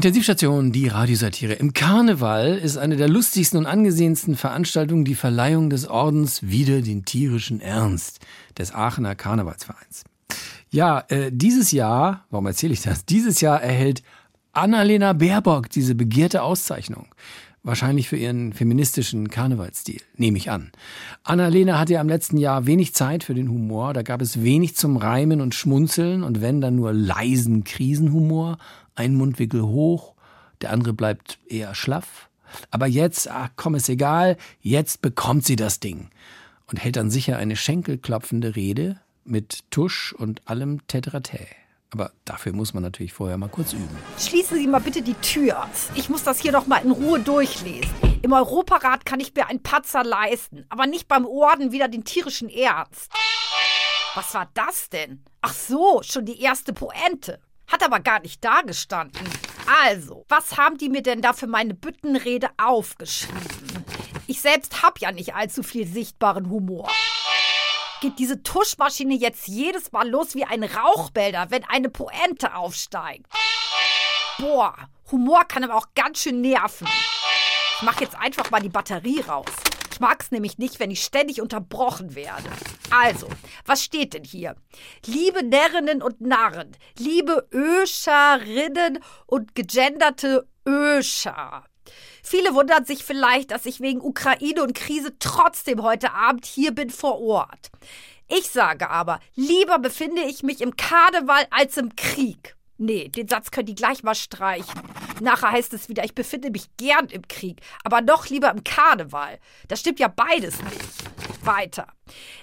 [0.00, 1.52] Intensivstation, die Radiosatire.
[1.52, 7.04] Im Karneval ist eine der lustigsten und angesehensten Veranstaltungen die Verleihung des Ordens Wider den
[7.04, 8.20] tierischen Ernst
[8.56, 10.04] des Aachener Karnevalsvereins.
[10.70, 13.04] Ja, äh, dieses Jahr, warum erzähle ich das?
[13.04, 14.02] Dieses Jahr erhält
[14.52, 17.08] Annalena Baerbock diese begehrte Auszeichnung.
[17.62, 20.72] Wahrscheinlich für ihren feministischen Karnevalsstil, nehme ich an.
[21.24, 23.92] Annalena hatte ja im letzten Jahr wenig Zeit für den Humor.
[23.92, 28.56] Da gab es wenig zum Reimen und Schmunzeln und wenn dann nur leisen Krisenhumor.
[29.00, 30.12] Ein Mundwinkel hoch,
[30.60, 32.28] der andere bleibt eher schlaff.
[32.70, 36.10] Aber jetzt, ach komm, ist egal, jetzt bekommt sie das Ding.
[36.66, 41.46] Und hält dann sicher eine schenkelklopfende Rede mit Tusch und allem Tetratä.
[41.92, 43.96] Aber dafür muss man natürlich vorher mal kurz üben.
[44.18, 45.66] Schließen Sie mal bitte die Tür.
[45.94, 47.88] Ich muss das hier noch mal in Ruhe durchlesen.
[48.20, 52.50] Im Europarat kann ich mir einen Patzer leisten, aber nicht beim Orden wieder den tierischen
[52.50, 53.10] Ernst.
[54.14, 55.24] Was war das denn?
[55.40, 57.40] Ach so, schon die erste Poente.
[57.70, 59.28] Hat aber gar nicht dagestanden.
[59.84, 63.84] Also, was haben die mir denn da für meine Büttenrede aufgeschrieben?
[64.26, 66.90] Ich selbst hab ja nicht allzu viel sichtbaren Humor
[68.00, 73.26] geht diese Tuschmaschine jetzt jedes Mal los wie ein Rauchbälder, wenn eine Poente aufsteigt.
[74.38, 74.74] Boah,
[75.12, 76.88] Humor kann aber auch ganz schön nerven.
[77.76, 79.52] Ich mach jetzt einfach mal die Batterie raus.
[80.00, 82.48] Ich mag's nämlich nicht, wenn ich ständig unterbrochen werde.
[82.88, 83.28] Also,
[83.66, 84.56] was steht denn hier?
[85.04, 91.64] Liebe Närrinnen und Narren, liebe Öscherinnen und gegenderte Öscher.
[92.22, 96.88] Viele wundern sich vielleicht, dass ich wegen Ukraine und Krise trotzdem heute Abend hier bin
[96.88, 97.70] vor Ort.
[98.26, 102.56] Ich sage aber, lieber befinde ich mich im Karneval als im Krieg.
[102.82, 104.80] Nee, den Satz könnt ihr gleich mal streichen.
[105.20, 109.38] Nachher heißt es wieder, ich befinde mich gern im Krieg, aber noch lieber im Karneval.
[109.68, 111.44] Das stimmt ja beides nicht.
[111.44, 111.88] Weiter.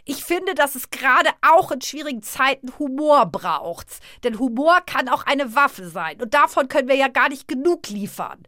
[0.06, 3.88] Ich finde, dass es gerade auch in schwierigen Zeiten Humor braucht.
[4.24, 6.22] Denn Humor kann auch eine Waffe sein.
[6.22, 8.48] Und davon können wir ja gar nicht genug liefern.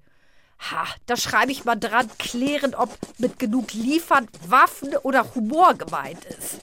[0.59, 6.23] Ha, da schreibe ich mal dran, klären, ob mit genug Liefern Waffen oder Humor gemeint
[6.25, 6.59] ist.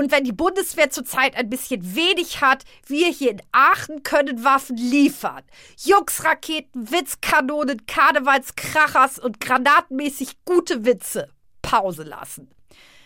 [0.00, 4.78] Und wenn die Bundeswehr zurzeit ein bisschen wenig hat, wir hier in Aachen können Waffen
[4.78, 5.42] liefern.
[5.76, 11.28] Jux-Raketen, Witzkanonen, Karnevalskrachers und granatenmäßig gute Witze.
[11.60, 12.50] Pause lassen.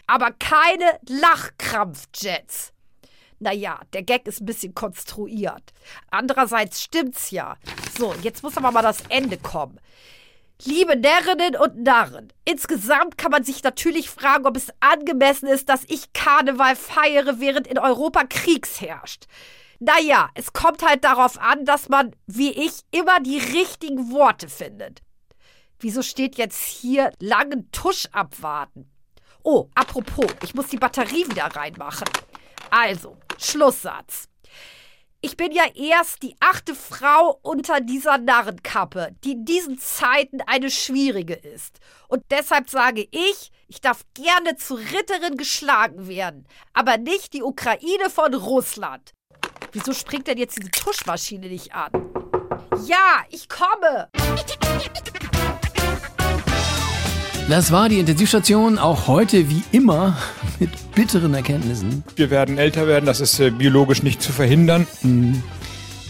[0.06, 2.72] Aber keine Lachkrampfjets.
[3.40, 5.72] Naja, der Gag ist ein bisschen konstruiert.
[6.12, 7.56] Andererseits stimmt's ja.
[7.98, 9.80] So, jetzt muss aber mal das Ende kommen.
[10.62, 15.84] Liebe Närrinnen und Narren, insgesamt kann man sich natürlich fragen, ob es angemessen ist, dass
[15.88, 19.24] ich Karneval feiere, während in Europa Kriegs herrscht.
[19.80, 25.02] Naja, es kommt halt darauf an, dass man, wie ich, immer die richtigen Worte findet.
[25.80, 28.88] Wieso steht jetzt hier langen Tusch abwarten?
[29.42, 32.08] Oh, apropos, ich muss die Batterie wieder reinmachen.
[32.70, 34.28] Also, Schlusssatz.
[35.24, 40.70] Ich bin ja erst die achte Frau unter dieser Narrenkappe, die in diesen Zeiten eine
[40.70, 41.80] schwierige ist.
[42.08, 48.10] Und deshalb sage ich, ich darf gerne zu Ritterin geschlagen werden, aber nicht die Ukraine
[48.10, 49.14] von Russland.
[49.72, 51.90] Wieso springt denn jetzt diese Tuschmaschine nicht an?
[52.84, 54.10] Ja, ich komme!
[57.48, 60.18] Das war die Intensivstation, auch heute wie immer
[60.60, 62.02] mit bitteren Erkenntnissen.
[62.16, 64.86] Wir werden älter werden, das ist äh, biologisch nicht zu verhindern.
[65.02, 65.42] Mhm.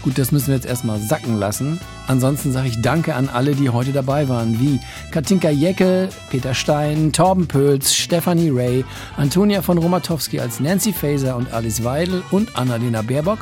[0.05, 1.79] Gut, das müssen wir jetzt erstmal sacken lassen.
[2.05, 4.79] Ansonsten sage ich Danke an alle, die heute dabei waren, wie
[5.09, 8.85] Katinka Jeckel, Peter Stein, Torben Pölz, Stefanie Ray,
[9.17, 13.39] Antonia von Romatowski als Nancy Faser und Alice Weidel und Annalena Baerbock,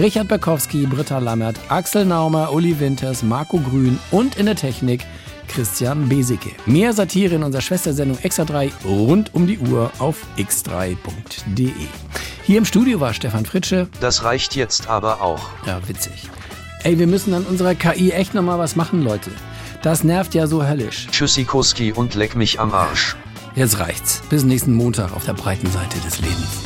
[0.00, 5.04] Richard Berkowski, Britta Lammert, Axel Naumer, Uli Winters, Marco Grün und in der Technik
[5.48, 6.50] Christian Besicke.
[6.66, 11.72] Mehr Satire in unserer Schwestersendung Extra 3 rund um die Uhr auf x3.de.
[12.44, 13.88] Hier im Studio war Stefan Fritsche.
[14.00, 15.50] Das reicht jetzt aber auch.
[15.66, 16.28] Ja, witzig.
[16.84, 19.30] Ey, wir müssen an unserer KI echt nochmal was machen, Leute.
[19.82, 21.08] Das nervt ja so höllisch.
[21.10, 23.16] Tschüssikowski und leck mich am Arsch.
[23.54, 24.22] Jetzt reicht's.
[24.30, 26.62] Bis nächsten Montag auf der breiten Seite des Lebens.